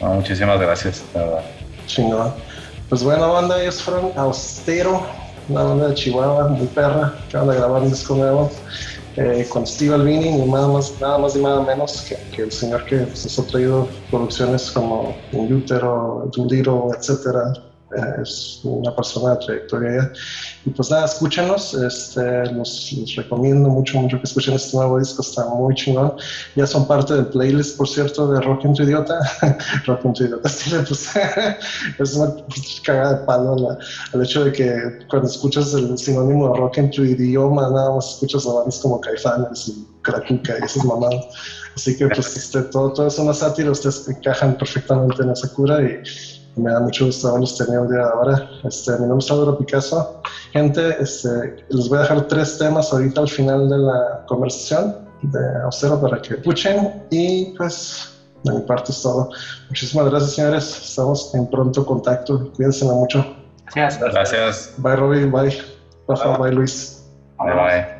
[0.00, 1.44] Muchísimas gracias, la verdad.
[1.86, 2.32] Chingón.
[2.88, 5.06] Pues bueno, banda, ellos fueron Austero,
[5.48, 8.50] una banda de Chihuahua, muy perra, acaban de grabar un disco nuevo
[9.16, 12.84] eh, con Steve Albini, ni nada más, nada más y nada menos que, el señor
[12.84, 17.52] que pues, ha traído producciones como In Utero, Duliro, etcétera,
[18.20, 20.12] es una persona de trayectoria
[20.66, 25.46] Y pues nada, escúchenos, este, los, recomiendo mucho, mucho que escuchen este nuevo disco, está
[25.46, 26.14] muy chingón.
[26.56, 29.18] Ya son parte del playlist, por cierto, de Rock en tu Idiota.
[29.86, 30.48] Rock en tu Idiota,
[30.88, 31.08] pues,
[31.98, 32.34] es una
[32.84, 33.54] cagada de palo
[34.12, 38.14] el hecho de que cuando escuchas el sinónimo de rock en tu idioma, nada más
[38.14, 41.26] escuchas a bandas como Caifanes y Krakuka y esas mamadas.
[41.74, 45.82] Así que pues este, todo, todo es una sátira, ustedes encajan perfectamente en esa cura
[45.82, 46.00] y
[46.56, 48.48] me da mucho gusto haberlos tenido el día de ahora.
[48.64, 50.20] Este, mi nombre es Álvaro Picasso.
[50.52, 51.28] Gente, este,
[51.68, 56.20] les voy a dejar tres temas ahorita al final de la conversación de Austero para
[56.20, 58.10] que escuchen y pues
[58.44, 59.30] de mi parte es todo.
[59.68, 63.24] Muchísimas gracias señores, estamos en pronto contacto, cuídense mucho.
[63.74, 64.12] Gracias.
[64.12, 64.74] Gracias.
[64.78, 65.56] Bye Robin, bye.
[66.08, 67.02] Rafa, bye Luis.
[67.38, 67.93] Bye bye.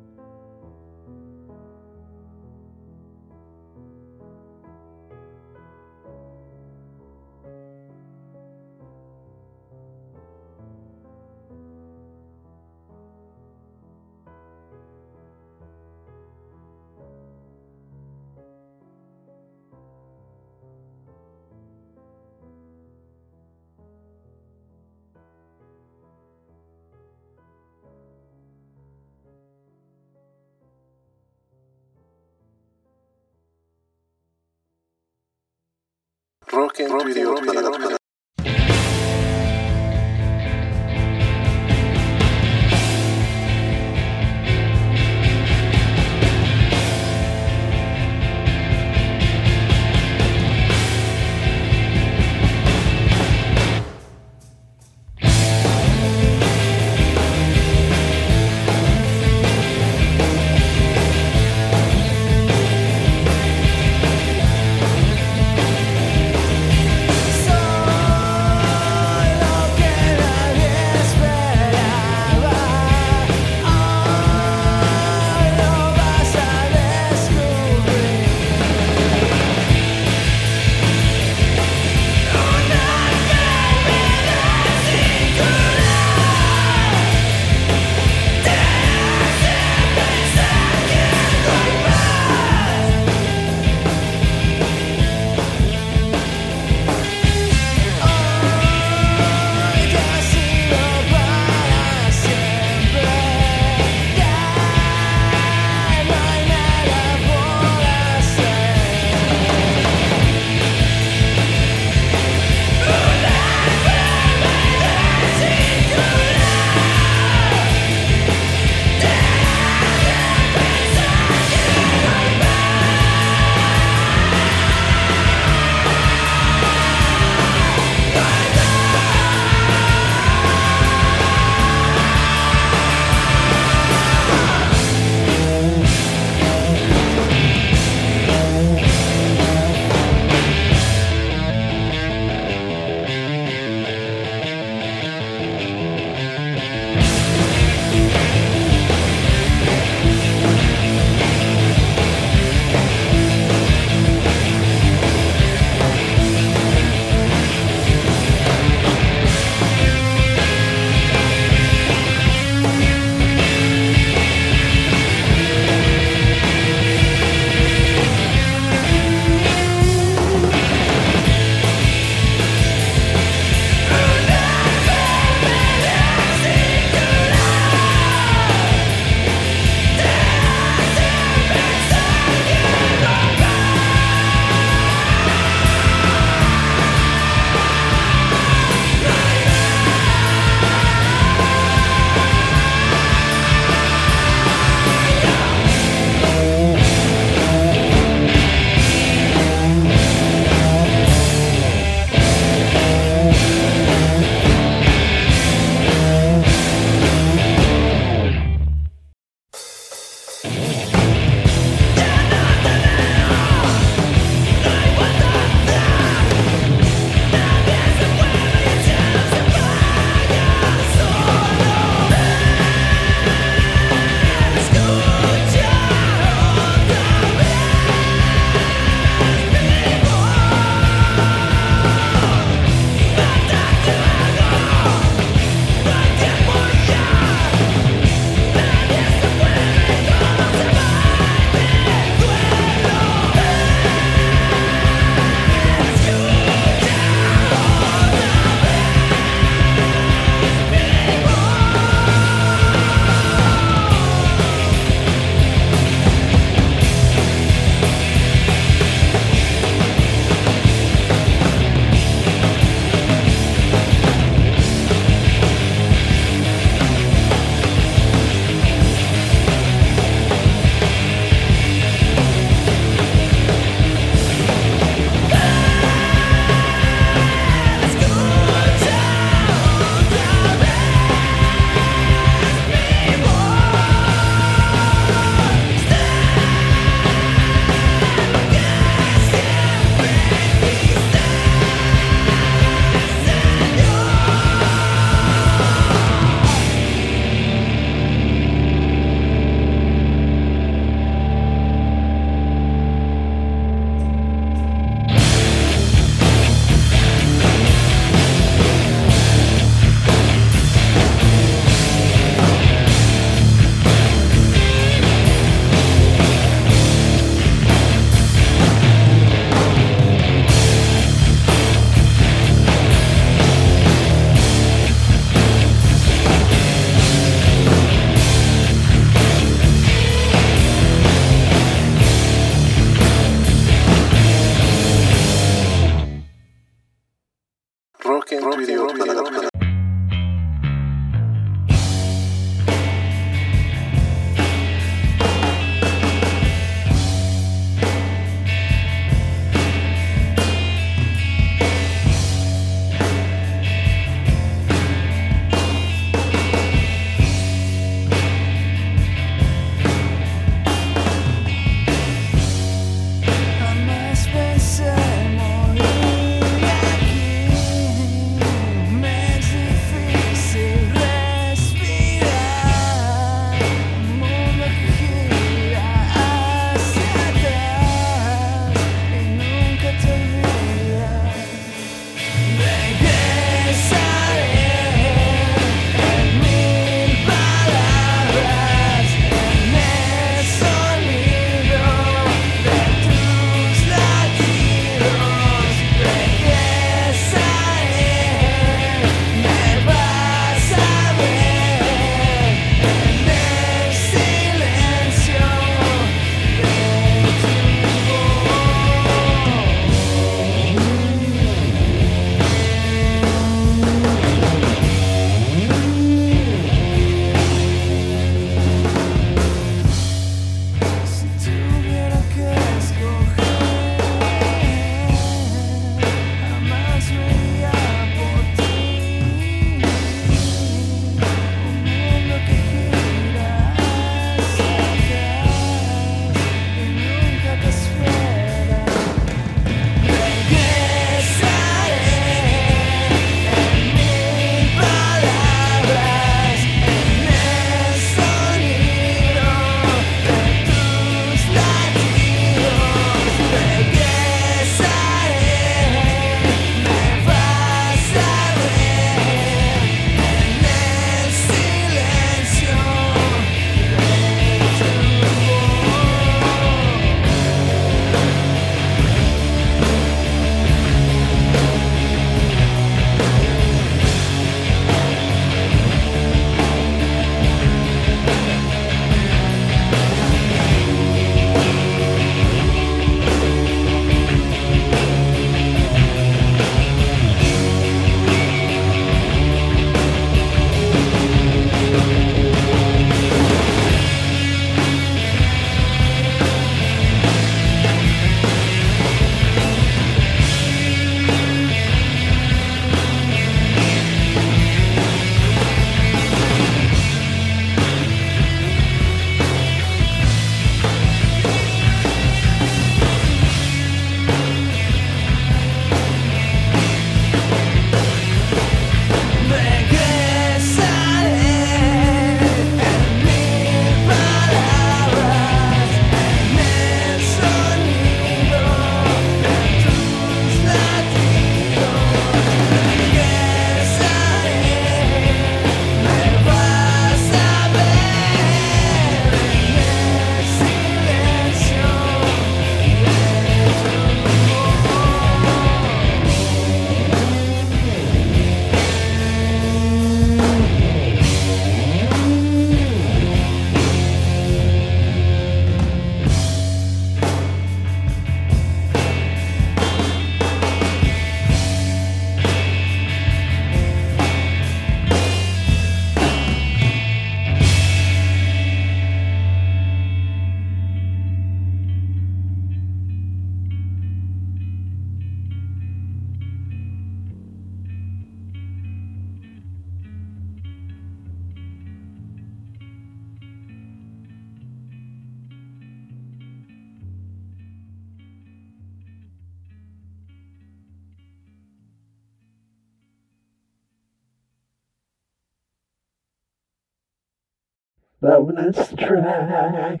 [598.20, 600.00] Bonus track.